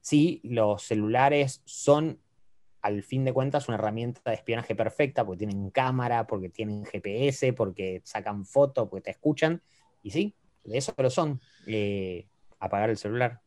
sí, 0.00 0.40
los 0.44 0.82
celulares 0.84 1.60
son, 1.64 2.20
al 2.80 3.02
fin 3.02 3.24
de 3.24 3.32
cuentas, 3.32 3.66
una 3.68 3.76
herramienta 3.76 4.20
de 4.30 4.36
espionaje 4.36 4.76
perfecta 4.76 5.24
porque 5.24 5.38
tienen 5.46 5.70
cámara, 5.70 6.26
porque 6.28 6.48
tienen 6.48 6.84
GPS, 6.84 7.52
porque 7.54 8.00
sacan 8.04 8.44
fotos, 8.46 8.88
porque 8.88 9.02
te 9.02 9.10
escuchan. 9.10 9.60
Y 10.04 10.10
sí, 10.12 10.36
de 10.62 10.78
eso 10.78 10.94
lo 10.96 11.10
son. 11.10 11.40
eh, 11.66 12.28
apagar 12.60 12.88
el 12.90 12.96
celular. 12.96 13.40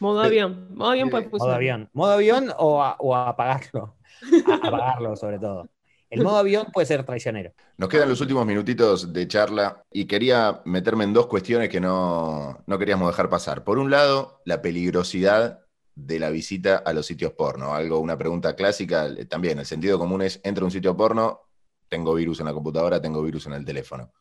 Modo 0.00 0.22
avión. 0.22 0.74
Modo 0.74 0.90
avión 0.90 1.10
puede 1.10 1.28
Modo 1.28 1.52
avión. 1.52 1.90
Modo 1.92 2.12
avión 2.12 2.52
o, 2.58 2.82
a- 2.82 2.96
o 2.98 3.14
a 3.14 3.28
apagarlo. 3.28 3.96
A- 4.46 4.54
apagarlo 4.54 5.14
sobre 5.14 5.38
todo. 5.38 5.68
El 6.08 6.22
modo 6.22 6.36
avión 6.36 6.66
puede 6.72 6.86
ser 6.86 7.04
traicionero. 7.04 7.52
Nos 7.78 7.88
quedan 7.88 8.08
los 8.08 8.20
últimos 8.20 8.46
minutitos 8.46 9.12
de 9.12 9.26
charla 9.26 9.82
y 9.92 10.06
quería 10.06 10.62
meterme 10.64 11.04
en 11.04 11.12
dos 11.12 11.26
cuestiones 11.26 11.68
que 11.68 11.80
no, 11.80 12.62
no 12.66 12.78
queríamos 12.78 13.08
dejar 13.08 13.28
pasar. 13.28 13.64
Por 13.64 13.78
un 13.78 13.90
lado, 13.90 14.40
la 14.44 14.62
peligrosidad 14.62 15.66
de 15.96 16.18
la 16.20 16.30
visita 16.30 16.76
a 16.76 16.92
los 16.92 17.06
sitios 17.06 17.32
porno. 17.32 17.74
Algo, 17.74 17.98
una 17.98 18.16
pregunta 18.16 18.54
clásica, 18.54 19.06
eh, 19.06 19.24
también, 19.24 19.58
el 19.58 19.66
sentido 19.66 19.98
común 19.98 20.22
es, 20.22 20.40
entro 20.44 20.64
a 20.64 20.66
un 20.66 20.70
sitio 20.70 20.96
porno, 20.96 21.40
tengo 21.88 22.14
virus 22.14 22.38
en 22.40 22.46
la 22.46 22.52
computadora, 22.52 23.00
tengo 23.00 23.22
virus 23.22 23.46
en 23.46 23.54
el 23.54 23.64
teléfono. 23.64 24.12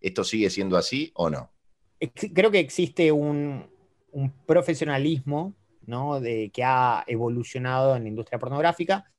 ¿Esto 0.00 0.24
sigue 0.24 0.50
siendo 0.50 0.76
así 0.76 1.10
o 1.14 1.30
no? 1.30 1.50
Creo 2.34 2.50
que 2.50 2.58
existe 2.58 3.10
un, 3.12 3.70
un 4.10 4.30
profesionalismo 4.44 5.54
¿no? 5.86 6.20
de, 6.20 6.50
que 6.52 6.64
ha 6.64 7.04
evolucionado 7.06 7.96
en 7.96 8.02
la 8.02 8.08
industria 8.08 8.38
pornográfica 8.38 9.11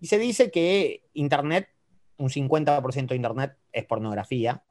y 0.00 0.06
se 0.06 0.18
dice 0.18 0.50
que 0.50 1.04
Internet, 1.12 1.68
un 2.16 2.30
50% 2.30 3.08
de 3.08 3.16
Internet 3.16 3.56
es 3.72 3.84
pornografía. 3.84 4.64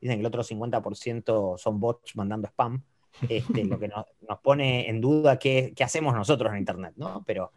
Dicen 0.00 0.16
que 0.16 0.20
el 0.20 0.26
otro 0.26 0.42
50% 0.42 1.58
son 1.58 1.80
bots 1.80 2.14
mandando 2.16 2.48
spam. 2.48 2.82
Este, 3.28 3.64
lo 3.64 3.78
que 3.78 3.88
nos, 3.88 4.04
pone 4.42 4.90
en 4.90 5.00
duda 5.00 5.38
qué, 5.38 5.72
qué 5.74 5.84
hacemos 5.84 6.14
nosotros 6.14 6.52
en 6.52 6.58
Internet, 6.58 6.92
¿no? 6.96 7.24
Pero 7.26 7.52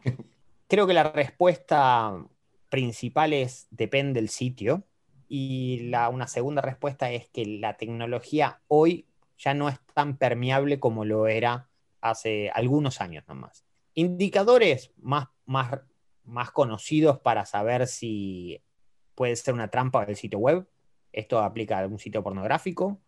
creo 0.67 0.88
que 0.88 0.93
la 0.93 1.12
respuesta 1.12 2.25
principal 2.69 3.34
es 3.34 3.67
depende 3.69 4.21
del 4.21 4.29
sitio. 4.29 4.84
Y 5.27 5.89
la, 5.89 6.10
una 6.10 6.27
segunda 6.27 6.62
respuesta 6.62 7.12
es 7.12 7.27
que 7.29 7.45
la 7.45 7.75
tecnología 7.75 8.62
hoy 8.67 9.05
ya 9.38 9.53
no 9.53 9.69
es 9.69 9.79
tan 9.93 10.17
permeable 10.17 10.79
como 10.79 11.05
lo 11.05 11.27
era 11.27 11.69
hace 12.01 12.49
algunos 12.51 13.01
años 13.01 13.25
nomás. 13.27 13.65
Indicadores 13.93 14.91
más, 14.97 15.27
más, 15.45 15.82
más 16.30 16.52
conocidos 16.52 17.20
para 17.20 17.46
saber 17.46 17.88
si 17.88 18.62
puede 19.15 19.36
ser 19.36 19.54
una 19.54 19.70
trampa 19.70 20.06
del 20.06 20.15
sitio 20.15 20.39
web, 20.39 20.68
esto 21.12 21.39
aplica 21.39 21.78
a 21.78 21.80
algún 21.82 22.00
sitio 22.00 22.24
pornográfico, 22.24 23.00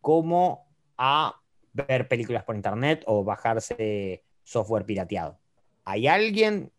como 0.00 0.68
a 0.96 1.40
ver 1.72 2.08
películas 2.08 2.44
por 2.44 2.56
internet 2.56 3.02
o 3.06 3.24
bajarse 3.24 4.22
software 4.42 4.84
pirateado. 4.84 5.38
¿Hay 5.84 6.06
alguien 6.06 6.70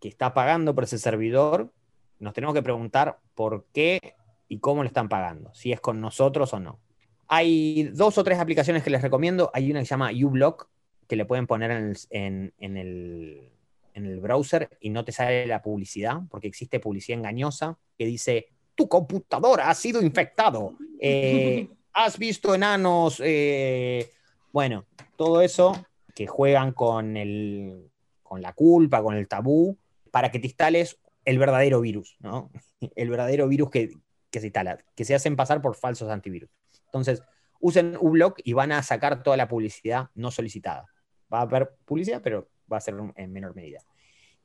que 0.00 0.08
está 0.08 0.34
pagando 0.34 0.74
por 0.74 0.84
ese 0.84 0.98
servidor? 0.98 1.72
Nos 2.18 2.34
tenemos 2.34 2.54
que 2.54 2.62
preguntar 2.62 3.20
por 3.34 3.66
qué 3.72 4.14
y 4.48 4.58
cómo 4.58 4.82
le 4.82 4.88
están 4.88 5.08
pagando, 5.08 5.54
si 5.54 5.72
es 5.72 5.80
con 5.80 6.00
nosotros 6.00 6.52
o 6.52 6.60
no. 6.60 6.80
Hay 7.28 7.84
dos 7.94 8.16
o 8.18 8.24
tres 8.24 8.38
aplicaciones 8.38 8.82
que 8.82 8.90
les 8.90 9.02
recomiendo. 9.02 9.50
Hay 9.52 9.70
una 9.70 9.80
que 9.80 9.86
se 9.86 9.90
llama 9.90 10.10
uBlock, 10.10 10.68
que 11.06 11.16
le 11.16 11.26
pueden 11.26 11.46
poner 11.46 11.70
en 11.70 11.88
el, 11.88 11.98
en, 12.10 12.54
en 12.58 12.76
el, 12.76 13.52
en 13.98 14.06
el 14.06 14.20
browser 14.20 14.70
y 14.80 14.90
no 14.90 15.04
te 15.04 15.12
sale 15.12 15.46
la 15.46 15.60
publicidad, 15.60 16.20
porque 16.30 16.48
existe 16.48 16.80
publicidad 16.80 17.18
engañosa 17.18 17.78
que 17.96 18.06
dice, 18.06 18.48
tu 18.74 18.88
computadora 18.88 19.68
ha 19.68 19.74
sido 19.74 20.00
infectado, 20.00 20.76
eh, 21.00 21.68
has 21.92 22.18
visto 22.18 22.54
enanos, 22.54 23.20
eh, 23.24 24.10
bueno, 24.52 24.86
todo 25.16 25.42
eso 25.42 25.84
que 26.14 26.26
juegan 26.26 26.72
con, 26.72 27.16
el, 27.16 27.90
con 28.22 28.40
la 28.40 28.52
culpa, 28.52 29.02
con 29.02 29.16
el 29.16 29.28
tabú, 29.28 29.76
para 30.10 30.30
que 30.30 30.38
te 30.38 30.46
instales 30.46 30.98
el 31.24 31.38
verdadero 31.38 31.80
virus, 31.80 32.16
¿no? 32.20 32.50
El 32.94 33.10
verdadero 33.10 33.48
virus 33.48 33.70
que, 33.70 33.90
que 34.30 34.40
se 34.40 34.46
instala, 34.46 34.78
que 34.94 35.04
se 35.04 35.14
hacen 35.14 35.36
pasar 35.36 35.60
por 35.60 35.74
falsos 35.74 36.08
antivirus. 36.08 36.48
Entonces, 36.86 37.22
usen 37.60 37.96
uBlock 38.00 38.40
y 38.44 38.52
van 38.52 38.72
a 38.72 38.82
sacar 38.82 39.22
toda 39.22 39.36
la 39.36 39.48
publicidad 39.48 40.10
no 40.14 40.30
solicitada. 40.30 40.86
Va 41.32 41.40
a 41.40 41.42
haber 41.42 41.74
publicidad, 41.84 42.22
pero 42.22 42.48
va 42.72 42.78
a 42.78 42.80
ser 42.80 42.94
en 43.16 43.32
menor 43.32 43.54
medida. 43.54 43.80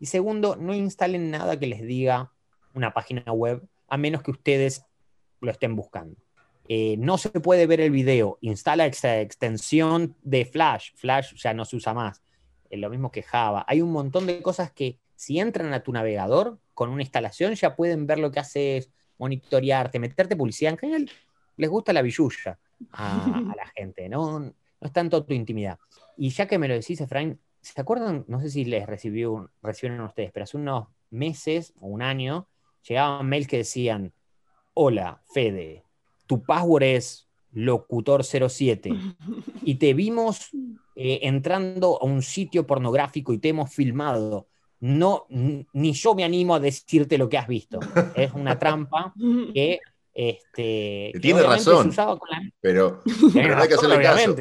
Y 0.03 0.07
segundo, 0.07 0.57
no 0.57 0.73
instalen 0.73 1.31
nada 1.31 1.57
que 1.57 1.65
les 1.65 1.81
diga 1.81 2.33
una 2.73 2.93
página 2.93 3.31
web, 3.31 3.65
a 3.87 3.95
menos 3.95 4.21
que 4.21 4.31
ustedes 4.31 4.83
lo 5.39 5.49
estén 5.49 5.77
buscando. 5.77 6.17
Eh, 6.67 6.97
no 6.97 7.17
se 7.17 7.29
puede 7.29 7.67
ver 7.67 7.79
el 7.79 7.91
video. 7.91 8.37
Instala 8.41 8.85
esa 8.85 9.21
extensión 9.21 10.17
de 10.21 10.43
Flash. 10.43 10.89
Flash 10.95 11.35
ya 11.35 11.53
no 11.53 11.63
se 11.63 11.77
usa 11.77 11.93
más. 11.93 12.21
Es 12.69 12.81
lo 12.81 12.89
mismo 12.89 13.13
que 13.13 13.23
Java. 13.23 13.63
Hay 13.65 13.81
un 13.81 13.93
montón 13.93 14.27
de 14.27 14.41
cosas 14.41 14.73
que 14.73 14.99
si 15.15 15.39
entran 15.39 15.73
a 15.73 15.83
tu 15.83 15.93
navegador 15.93 16.59
con 16.73 16.89
una 16.89 17.01
instalación 17.01 17.53
ya 17.53 17.73
pueden 17.73 18.05
ver 18.05 18.19
lo 18.19 18.29
que 18.29 18.41
haces, 18.41 18.89
monitorearte, 19.17 19.99
meterte 19.99 20.35
publicidad. 20.35 20.73
En 20.73 20.79
general, 20.79 21.09
les 21.55 21.69
gusta 21.69 21.93
la 21.93 22.01
billulla 22.01 22.59
a, 22.91 23.25
a 23.37 23.55
la 23.55 23.67
gente, 23.73 24.09
¿no? 24.09 24.41
No 24.41 24.53
es 24.81 24.91
tanto 24.91 25.23
tu 25.23 25.33
intimidad. 25.33 25.79
Y 26.17 26.31
ya 26.31 26.45
que 26.45 26.59
me 26.59 26.67
lo 26.67 26.73
decís, 26.73 26.99
Efraín, 26.99 27.39
¿se 27.63 27.81
acuerdan? 27.81 28.25
No 28.27 28.39
sé 28.41 28.49
si 28.49 28.65
les 28.65 28.85
recibió, 28.85 29.49
recibieron 29.61 30.05
ustedes, 30.05 30.31
pero 30.31 30.43
hace 30.43 30.57
unos 30.57 30.87
meses 31.09 31.73
o 31.79 31.87
un 31.87 32.01
año 32.01 32.47
llegaban 32.87 33.27
mails 33.27 33.47
que 33.47 33.57
decían, 33.57 34.13
hola, 34.73 35.21
Fede, 35.33 35.83
tu 36.27 36.43
password 36.43 36.83
es 36.83 37.27
locutor07 37.53 39.15
y 39.63 39.75
te 39.75 39.93
vimos 39.93 40.49
eh, 40.95 41.19
entrando 41.23 41.99
a 42.01 42.05
un 42.05 42.21
sitio 42.21 42.67
pornográfico 42.67 43.33
y 43.33 43.39
te 43.39 43.49
hemos 43.49 43.73
filmado. 43.73 44.47
No, 44.79 45.25
ni 45.29 45.93
yo 45.93 46.13
me 46.13 46.25
animo 46.25 46.55
a 46.55 46.59
decirte 46.59 47.17
lo 47.17 47.29
que 47.29 47.37
has 47.37 47.47
visto. 47.47 47.79
Es 48.15 48.33
una 48.33 48.59
trampa 48.59 49.13
que 49.53 49.79
este, 50.13 51.09
que 51.13 51.19
Tiene 51.21 51.41
razón. 51.41 51.83
se 51.83 51.89
usaba 51.89 52.19
con 52.19 52.29
la- 52.29 52.41
Pero, 52.59 53.01
pero 53.33 53.57
hay 53.57 53.67
que 53.67 53.73
hacerle 53.75 54.01
caso. 54.03 54.35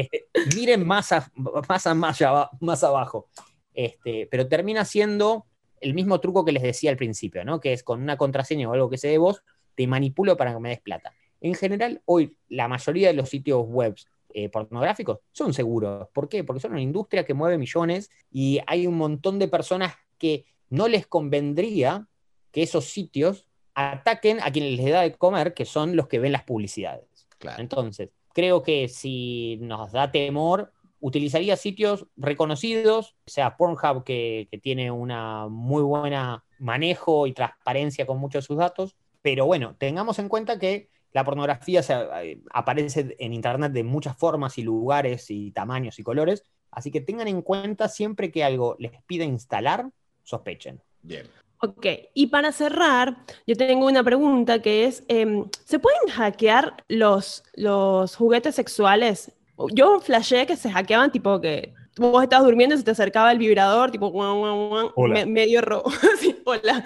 Este, 0.00 0.28
miren 0.54 0.86
más, 0.86 1.10
a- 1.12 1.30
más, 1.68 1.86
a- 1.86 1.94
más, 1.94 2.20
más 2.60 2.84
abajo. 2.84 3.28
Este, 3.74 4.26
pero 4.30 4.48
termina 4.48 4.84
siendo 4.84 5.46
el 5.80 5.94
mismo 5.94 6.20
truco 6.20 6.44
que 6.44 6.52
les 6.52 6.62
decía 6.62 6.90
al 6.90 6.96
principio, 6.96 7.44
¿no? 7.44 7.60
Que 7.60 7.72
es 7.72 7.82
con 7.82 8.02
una 8.02 8.16
contraseña 8.16 8.68
o 8.68 8.72
algo 8.72 8.90
que 8.90 8.98
sé 8.98 9.08
de 9.08 9.18
vos, 9.18 9.42
te 9.74 9.86
manipulo 9.86 10.36
para 10.36 10.52
que 10.52 10.60
me 10.60 10.70
des 10.70 10.80
plata. 10.80 11.12
En 11.40 11.54
general, 11.54 12.02
hoy 12.04 12.36
la 12.48 12.66
mayoría 12.68 13.08
de 13.08 13.14
los 13.14 13.28
sitios 13.28 13.64
web 13.66 13.94
eh, 14.34 14.48
pornográficos 14.48 15.18
son 15.32 15.54
seguros. 15.54 16.08
¿Por 16.12 16.28
qué? 16.28 16.44
Porque 16.44 16.60
son 16.60 16.72
una 16.72 16.82
industria 16.82 17.24
que 17.24 17.34
mueve 17.34 17.58
millones 17.58 18.10
y 18.30 18.60
hay 18.66 18.86
un 18.86 18.96
montón 18.96 19.38
de 19.38 19.48
personas 19.48 19.94
que 20.18 20.44
no 20.68 20.88
les 20.88 21.06
convendría 21.06 22.06
que 22.50 22.62
esos 22.62 22.86
sitios 22.86 23.46
ataquen 23.74 24.40
a 24.42 24.50
quienes 24.50 24.76
les 24.76 24.90
da 24.90 25.02
de 25.02 25.14
comer, 25.14 25.54
que 25.54 25.64
son 25.64 25.94
los 25.94 26.08
que 26.08 26.18
ven 26.18 26.32
las 26.32 26.42
publicidades. 26.42 27.28
Claro. 27.38 27.62
Entonces, 27.62 28.10
creo 28.32 28.62
que 28.62 28.88
si 28.88 29.58
nos 29.60 29.92
da 29.92 30.10
temor, 30.10 30.72
utilizaría 31.00 31.56
sitios 31.56 32.06
reconocidos, 32.16 33.16
sea, 33.26 33.56
Pornhub, 33.56 34.04
que, 34.04 34.48
tiene 34.62 34.90
una 34.90 35.48
muy 35.48 35.82
buena 35.82 36.44
manejo 36.58 37.26
y 37.26 37.32
transparencia 37.32 38.06
con 38.06 38.18
muchos 38.18 38.44
de 38.44 38.46
sus 38.46 38.58
datos. 38.58 38.96
Pero 39.22 39.46
bueno, 39.46 39.76
tengamos 39.78 40.18
en 40.18 40.28
cuenta 40.28 40.58
que 40.58 40.90
la 41.12 41.24
pornografía 41.24 41.82
eh, 42.22 42.40
aparece 42.52 43.16
en 43.18 43.32
Internet 43.32 43.72
de 43.72 43.84
muchas 43.84 44.16
formas 44.16 44.58
y 44.58 44.62
lugares 44.62 45.30
y 45.30 45.50
tamaños 45.52 45.98
y 45.98 46.02
colores. 46.02 46.44
Así 46.70 46.90
que 46.90 47.00
tengan 47.00 47.28
en 47.28 47.42
cuenta 47.42 47.88
siempre 47.88 48.30
que 48.30 48.44
algo 48.44 48.76
les 48.78 48.92
pida 49.04 49.24
instalar, 49.24 49.90
sospechen. 50.22 50.82
Bien. 51.02 51.26
Ok, 51.60 51.86
y 52.14 52.28
para 52.28 52.52
cerrar, 52.52 53.16
yo 53.46 53.56
tengo 53.56 53.86
una 53.86 54.04
pregunta 54.04 54.62
que 54.62 54.84
es, 54.84 55.02
em, 55.08 55.48
¿se 55.64 55.78
pueden 55.80 56.08
hackear 56.08 56.84
los, 56.86 57.42
los 57.54 58.14
juguetes 58.14 58.54
sexuales? 58.54 59.32
Yo 59.72 59.98
flashé 60.00 60.46
que 60.46 60.54
se 60.56 60.70
hackeaban 60.70 61.10
tipo 61.10 61.40
que 61.40 61.74
vos 61.96 62.22
estabas 62.22 62.46
durmiendo 62.46 62.76
y 62.76 62.78
se 62.78 62.84
te 62.84 62.92
acercaba 62.92 63.32
el 63.32 63.38
vibrador, 63.38 63.90
tipo 63.90 64.08
guau, 64.10 64.38
guau, 64.38 64.68
guau, 64.68 64.92
Hola. 64.94 65.14
me- 65.14 65.26
medio 65.26 65.60
rojo. 65.60 65.90
Sí, 66.20 66.40
hola, 66.44 66.84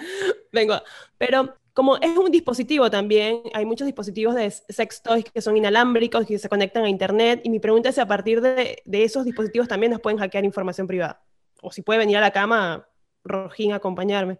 vengo. 0.51 0.75
Pero 1.19 1.53
como 1.75 1.97
es 1.97 2.17
un 2.17 2.31
dispositivo 2.31 2.89
también, 2.89 3.41
hay 3.53 3.65
muchos 3.67 3.85
dispositivos 3.85 4.33
de 4.33 4.49
sex 4.49 5.03
toys 5.03 5.25
que 5.25 5.41
son 5.41 5.55
inalámbricos, 5.55 6.25
que 6.25 6.39
se 6.39 6.49
conectan 6.49 6.83
a 6.85 6.89
internet, 6.89 7.41
y 7.43 7.49
mi 7.51 7.59
pregunta 7.59 7.89
es 7.89 7.95
si 7.95 8.01
a 8.01 8.07
partir 8.07 8.41
de, 8.41 8.81
de 8.85 9.03
esos 9.03 9.23
dispositivos 9.25 9.67
también 9.67 9.91
nos 9.91 10.01
pueden 10.01 10.17
hackear 10.17 10.45
información 10.45 10.87
privada. 10.87 11.21
O 11.61 11.71
si 11.71 11.83
puede 11.83 11.99
venir 11.99 12.17
a 12.17 12.21
la 12.21 12.31
cama, 12.31 12.87
Rojín, 13.23 13.71
a 13.71 13.75
acompañarme. 13.75 14.39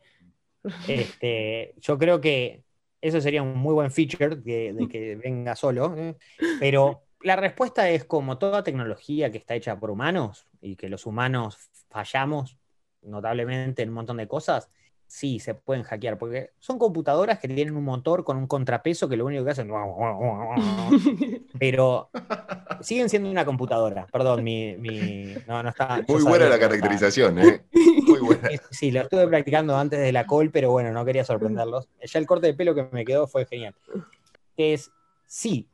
Este, 0.88 1.74
yo 1.78 1.98
creo 1.98 2.22
que 2.22 2.64
eso 3.02 3.20
sería 3.20 3.44
un 3.44 3.58
muy 3.58 3.74
buen 3.74 3.92
feature 3.92 4.38
de, 4.38 4.88
que 4.90 5.16
venga 5.16 5.56
solo, 5.56 5.96
¿eh? 5.98 6.16
pero 6.60 7.04
la 7.22 7.36
respuesta 7.36 7.90
es 7.90 8.06
como 8.06 8.38
toda 8.38 8.64
tecnología 8.64 9.32
que 9.32 9.38
está 9.38 9.56
hecha 9.56 9.80
por 9.80 9.92
humanos 9.92 10.48
y 10.62 10.76
que 10.76 10.90
los 10.90 11.06
humanos 11.06 11.58
fallamos 11.90 12.58
notablemente 13.02 13.82
en 13.82 13.90
un 13.90 13.96
montón 13.96 14.18
de 14.18 14.28
cosas, 14.28 14.70
sí 15.08 15.40
se 15.40 15.54
pueden 15.56 15.84
hackear, 15.84 16.18
porque 16.18 16.52
son 16.60 16.80
computadoras 16.80 17.40
que 17.40 17.48
tienen 17.48 17.76
un 17.76 17.84
motor 17.84 18.24
con 18.24 18.38
un 18.38 18.48
contrapeso 18.48 19.08
que 19.10 19.18
lo 19.18 19.26
único 19.26 19.46
que 19.46 19.52
hacen 19.52 19.70
pero 21.60 22.10
siguen 22.82 23.10
siendo 23.10 23.30
una 23.30 23.46
computadora. 23.46 24.08
Perdón, 24.12 24.44
mi, 24.44 24.76
mi- 24.78 25.36
no, 25.48 25.64
no 25.64 25.70
está. 25.70 26.02
Muy 26.08 26.24
buena 26.24 26.50
la 26.50 26.60
caracterización, 26.60 27.40
¿eh? 27.40 27.64
Muy 28.08 28.20
buena. 28.20 28.50
Sí, 28.50 28.58
sí, 28.72 28.92
lo 28.92 29.02
estuve 29.02 29.28
practicando 29.28 29.76
antes 29.78 30.00
de 30.00 30.12
la 30.12 30.26
call, 30.26 30.52
pero 30.52 30.72
bueno, 30.72 30.92
no 30.92 31.06
quería 31.06 31.24
sorprenderlos. 31.24 31.88
Ya 32.04 32.20
el 32.20 32.26
corte 32.26 32.48
de 32.48 32.54
pelo 32.54 32.76
que 32.76 32.88
me 32.92 33.06
quedó 33.06 33.28
fue 33.28 33.46
genial. 33.46 33.76
Es, 34.58 34.92
sí, 35.26 35.68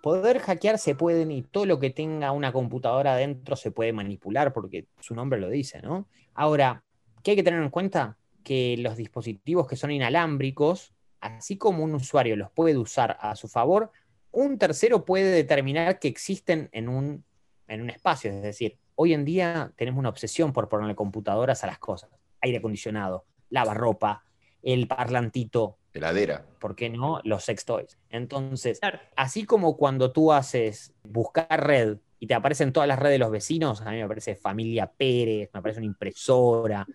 poder 0.00 0.38
hackear 0.40 0.78
se 0.78 0.94
pueden 0.94 1.30
y 1.30 1.42
todo 1.42 1.66
lo 1.66 1.78
que 1.80 1.90
tenga 1.90 2.32
una 2.32 2.52
computadora 2.52 3.14
adentro 3.14 3.56
se 3.56 3.70
puede 3.70 3.92
manipular 3.92 4.52
porque 4.52 4.86
su 5.00 5.14
nombre 5.14 5.40
lo 5.40 5.48
dice, 5.48 5.80
¿no? 5.82 6.08
Ahora, 6.34 6.82
¿qué 7.22 7.32
hay 7.32 7.36
que 7.36 7.42
tener 7.42 7.62
en 7.62 7.70
cuenta? 7.70 8.16
Que 8.44 8.76
los 8.78 8.96
dispositivos 8.96 9.66
que 9.66 9.76
son 9.76 9.90
inalámbricos, 9.90 10.94
así 11.20 11.56
como 11.58 11.82
un 11.82 11.94
usuario 11.94 12.36
los 12.36 12.50
puede 12.52 12.76
usar 12.78 13.16
a 13.20 13.34
su 13.34 13.48
favor, 13.48 13.90
un 14.30 14.58
tercero 14.58 15.04
puede 15.04 15.30
determinar 15.30 15.98
que 15.98 16.08
existen 16.08 16.68
en 16.72 16.88
un, 16.88 17.24
en 17.66 17.82
un 17.82 17.90
espacio. 17.90 18.30
Es 18.30 18.42
decir, 18.42 18.78
hoy 18.94 19.14
en 19.14 19.24
día 19.24 19.72
tenemos 19.76 19.98
una 19.98 20.10
obsesión 20.10 20.52
por 20.52 20.68
ponerle 20.68 20.94
computadoras 20.94 21.64
a 21.64 21.66
las 21.66 21.78
cosas. 21.78 22.10
Aire 22.40 22.58
acondicionado, 22.58 23.24
lavarropa, 23.48 24.24
el 24.62 24.86
parlantito, 24.86 25.78
Heladera. 25.92 26.44
¿por 26.58 26.74
qué 26.74 26.90
no? 26.90 27.20
Los 27.22 27.44
sex 27.44 27.64
toys. 27.64 27.98
Entonces, 28.10 28.80
así 29.16 29.44
como 29.44 29.76
cuando 29.76 30.10
tú 30.10 30.32
haces 30.32 30.92
buscar 31.04 31.64
red 31.64 31.98
y 32.18 32.26
te 32.26 32.34
aparecen 32.34 32.72
todas 32.72 32.88
las 32.88 32.98
redes 32.98 33.14
de 33.14 33.18
los 33.18 33.30
vecinos, 33.30 33.80
a 33.82 33.90
mí 33.90 33.96
me 33.98 34.02
aparece 34.02 34.34
Familia 34.34 34.90
Pérez, 34.90 35.50
me 35.52 35.60
aparece 35.60 35.80
una 35.80 35.86
impresora. 35.86 36.86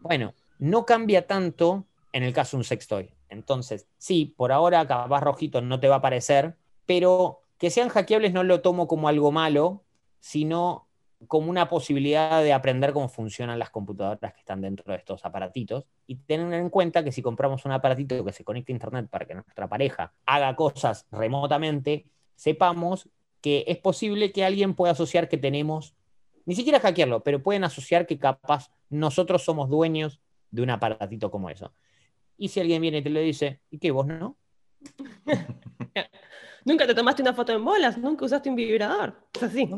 Bueno, 0.00 0.34
no 0.58 0.86
cambia 0.86 1.26
tanto 1.26 1.84
en 2.12 2.22
el 2.22 2.32
caso 2.32 2.56
de 2.56 2.60
un 2.60 2.64
sex 2.64 2.86
toy. 2.86 3.10
Entonces, 3.28 3.86
sí, 3.98 4.34
por 4.36 4.52
ahora 4.52 4.86
capaz 4.86 5.20
rojito 5.20 5.60
no 5.60 5.80
te 5.80 5.88
va 5.88 5.96
a 5.96 5.98
aparecer, 5.98 6.56
pero 6.86 7.40
que 7.58 7.70
sean 7.70 7.88
hackeables 7.88 8.32
no 8.32 8.44
lo 8.44 8.60
tomo 8.60 8.86
como 8.86 9.08
algo 9.08 9.32
malo, 9.32 9.82
sino 10.20 10.86
como 11.26 11.50
una 11.50 11.68
posibilidad 11.68 12.42
de 12.42 12.52
aprender 12.52 12.92
cómo 12.92 13.08
funcionan 13.08 13.58
las 13.58 13.70
computadoras 13.70 14.32
que 14.32 14.40
están 14.40 14.60
dentro 14.60 14.92
de 14.92 14.98
estos 14.98 15.24
aparatitos 15.24 15.86
y 16.06 16.16
tener 16.16 16.52
en 16.54 16.70
cuenta 16.70 17.02
que 17.02 17.12
si 17.12 17.22
compramos 17.22 17.64
un 17.64 17.72
aparatito 17.72 18.24
que 18.24 18.32
se 18.32 18.44
conecte 18.44 18.72
a 18.72 18.74
internet 18.74 19.08
para 19.08 19.26
que 19.26 19.34
nuestra 19.34 19.68
pareja 19.68 20.12
haga 20.26 20.54
cosas 20.54 21.06
remotamente, 21.10 22.06
sepamos 22.36 23.08
que 23.40 23.64
es 23.66 23.78
posible 23.78 24.32
que 24.32 24.44
alguien 24.44 24.74
pueda 24.74 24.92
asociar 24.92 25.28
que 25.28 25.38
tenemos, 25.38 25.94
ni 26.46 26.54
siquiera 26.54 26.80
hackearlo, 26.80 27.22
pero 27.22 27.42
pueden 27.42 27.64
asociar 27.64 28.06
que 28.06 28.18
capaz 28.18 28.70
nosotros 28.90 29.42
somos 29.42 29.68
dueños 29.68 30.20
de 30.54 30.62
un 30.62 30.70
aparatito 30.70 31.30
como 31.30 31.50
eso. 31.50 31.74
Y 32.36 32.48
si 32.48 32.60
alguien 32.60 32.80
viene 32.80 32.98
y 32.98 33.02
te 33.02 33.10
lo 33.10 33.20
dice, 33.20 33.60
¿y 33.70 33.78
qué 33.78 33.90
vos 33.90 34.06
no? 34.06 34.38
Nunca 36.66 36.86
te 36.86 36.94
tomaste 36.94 37.20
una 37.20 37.34
foto 37.34 37.52
en 37.52 37.62
bolas, 37.62 37.98
nunca 37.98 38.24
usaste 38.24 38.48
un 38.48 38.56
vibrador. 38.56 39.14
Es 39.34 39.42
así. 39.42 39.68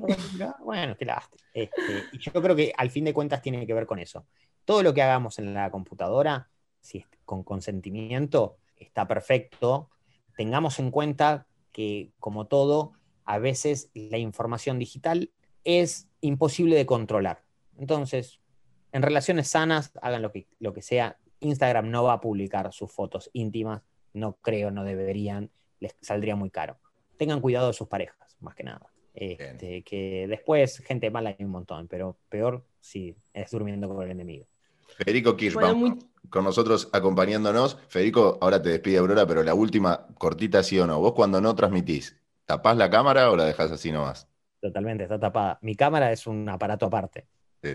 Bueno, 0.61 0.97
qué 0.97 1.05
lástima. 1.05 1.43
Este, 1.53 2.05
y 2.13 2.19
yo 2.19 2.31
creo 2.41 2.55
que 2.55 2.73
al 2.77 2.91
fin 2.91 3.05
de 3.05 3.13
cuentas 3.13 3.43
tiene 3.43 3.67
que 3.67 3.75
ver 3.75 3.87
con 3.87 3.99
eso. 3.99 4.25
Todo 4.65 4.85
lo 4.85 4.95
que 4.95 5.03
hagamos 5.03 5.41
en 5.41 5.53
la 5.53 5.69
computadora, 5.73 6.49
si 6.81 6.99
es 6.99 7.07
con 7.25 7.43
consentimiento, 7.43 8.59
está 8.77 9.09
perfecto. 9.09 9.91
Tengamos 10.37 10.79
en 10.79 10.93
cuenta 10.93 11.49
que, 11.73 12.13
como 12.21 12.47
todo, 12.47 12.93
a 13.25 13.39
veces 13.39 13.91
la 13.93 14.19
información 14.19 14.79
digital 14.79 15.33
es 15.65 16.09
imposible 16.21 16.77
de 16.77 16.87
controlar. 16.87 17.43
Entonces, 17.79 18.39
en 18.97 19.03
relaciones 19.03 19.49
sanas, 19.49 19.93
hagan 20.01 20.23
lo 20.23 20.33
que, 20.33 20.47
lo 20.59 20.73
que 20.73 20.81
sea. 20.81 21.19
Instagram 21.41 21.91
no 21.91 22.05
va 22.05 22.15
a 22.15 22.21
publicar 22.23 22.73
sus 22.73 22.91
fotos 22.91 23.29
íntimas, 23.35 23.83
no 24.15 24.39
creo, 24.41 24.71
no 24.71 24.85
deberían 24.85 25.51
les 25.81 25.95
saldría 26.01 26.35
muy 26.35 26.49
caro. 26.49 26.79
Tengan 27.19 27.43
cuidado 27.43 27.67
de 27.69 27.75
sus 27.75 27.89
parejas, 27.89 28.39
más 28.41 28.55
que 28.55 28.65
nada. 28.65 28.91
Este, 29.13 29.83
que 29.83 30.27
después 30.29 30.79
gente 30.79 31.11
mala 31.11 31.37
hay 31.39 31.45
un 31.45 31.51
montón, 31.51 31.89
pero 31.89 32.17
peor 32.31 32.65
si 32.81 33.15
es 33.35 33.51
durmiendo 33.51 33.87
con 33.87 34.03
el 34.03 34.13
enemigo. 34.13 34.47
Federico 34.97 35.37
Kirchmann, 35.37 35.99
con 36.31 36.45
nosotros 36.45 36.89
acompañándonos. 36.91 37.79
Federico, 37.89 38.39
ahora 38.41 38.63
te 38.63 38.71
despide 38.71 38.97
Aurora, 38.97 39.27
pero 39.27 39.43
la 39.43 39.53
última 39.53 40.07
cortita 40.17 40.63
sí 40.63 40.79
o 40.79 40.87
no. 40.87 41.01
Vos 41.01 41.13
cuando 41.13 41.43
no 41.43 41.55
transmitís, 41.55 42.19
¿tapás 42.47 42.79
la 42.79 42.89
cámara 42.89 43.31
o 43.31 43.37
la 43.37 43.45
dejás 43.45 43.71
así 43.71 43.93
nomás? 43.93 44.27
Totalmente, 44.59 45.05
está 45.05 45.21
tapada. 45.21 45.59
Mi 45.61 45.75
cámara 45.75 46.13
es 46.13 46.27
un 46.27 46.49
aparato 46.49 46.87
aparte. 46.87 47.27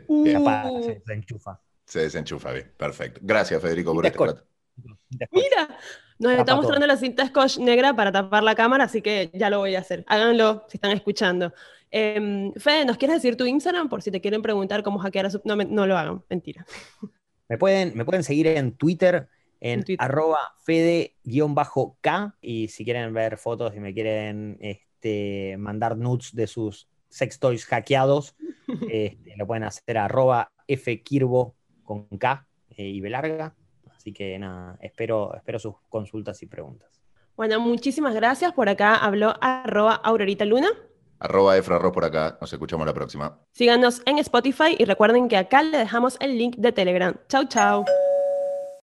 Uh. 0.08 0.84
se 0.84 0.94
desenchufa. 0.96 1.60
Se 1.86 2.00
desenchufa, 2.00 2.52
bien, 2.52 2.72
perfecto. 2.78 3.20
Gracias, 3.24 3.62
Federico, 3.62 3.94
por 3.94 4.06
este 4.06 4.18
rato. 4.18 4.46
Mira, 5.32 5.78
nos 6.20 6.34
está 6.34 6.56
mostrando 6.56 6.88
la 6.88 6.98
cinta 6.98 7.28
scotch 7.28 7.58
negra 7.58 7.96
para 7.96 8.12
tapar 8.12 8.44
la 8.44 8.56
cámara, 8.56 8.86
así 8.86 9.02
que 9.02 9.30
ya 9.34 9.50
lo 9.50 9.60
voy 9.60 9.76
a 9.76 9.80
hacer. 9.80 10.06
Háganlo 10.08 10.66
si 10.70 10.78
están 10.78 10.92
escuchando. 10.92 11.54
Eh, 11.92 12.52
Fede, 12.56 12.86
¿nos 12.86 12.98
quieres 12.98 13.18
decir 13.18 13.36
tu 13.36 13.46
Instagram 13.46 13.90
por 13.90 14.02
si 14.02 14.12
te 14.12 14.22
quieren 14.22 14.42
preguntar 14.42 14.82
cómo 14.84 15.00
hackear 15.00 15.26
a 15.26 15.30
su... 15.30 15.42
No, 15.44 15.56
no 15.56 15.86
lo 15.86 15.98
hagan, 15.98 16.24
mentira. 16.30 16.66
Me 17.50 17.58
pueden, 17.58 17.98
me 17.98 18.06
pueden 18.06 18.24
seguir 18.24 18.48
en 18.48 18.72
Twitter, 18.78 19.28
en, 19.60 19.84
arroba 19.98 20.56
fede-k, 20.64 22.36
y 22.42 22.70
si 22.70 22.86
quieren 22.86 23.14
ver 23.14 23.38
fotos 23.38 23.76
y 23.76 23.82
me 23.82 23.94
quieren 23.94 24.58
este, 24.62 25.58
mandar 25.60 25.98
nudes 25.98 26.34
de 26.34 26.48
sus 26.48 26.88
sex 27.10 27.40
toys 27.40 27.66
hackeados, 27.66 28.36
este, 28.90 29.36
lo 29.38 29.48
pueden 29.48 29.64
hacer 29.64 29.98
a 29.98 30.06
arroba 30.06 30.52
fkirbo 30.68 31.56
con 31.84 32.06
K 32.06 32.46
eh, 32.70 32.84
y 32.84 33.02
B 33.02 33.10
larga. 33.10 33.56
Así 33.96 34.14
que 34.14 34.38
nada, 34.40 34.78
espero, 34.82 35.36
espero 35.36 35.60
sus 35.60 35.76
consultas 35.90 36.42
y 36.42 36.48
preguntas. 36.48 37.02
Bueno, 37.36 37.60
muchísimas 37.60 38.14
gracias. 38.14 38.54
Por 38.54 38.70
acá 38.70 38.96
habló 38.96 39.36
arroba 39.42 39.96
Aurorita 39.96 40.46
Luna. 40.46 40.70
Arroba 41.20 41.56
Efra 41.56 41.80
por 41.92 42.04
acá. 42.04 42.38
Nos 42.42 42.52
escuchamos 42.52 42.86
la 42.86 42.94
próxima. 42.94 43.40
Síganos 43.52 44.02
en 44.06 44.18
Spotify 44.18 44.76
y 44.78 44.86
recuerden 44.86 45.28
que 45.28 45.38
acá 45.38 45.62
le 45.62 45.78
dejamos 45.78 46.18
el 46.20 46.38
link 46.38 46.56
de 46.58 46.72
Telegram. 46.72 47.16
Chau, 47.28 47.46
chau. 47.46 47.86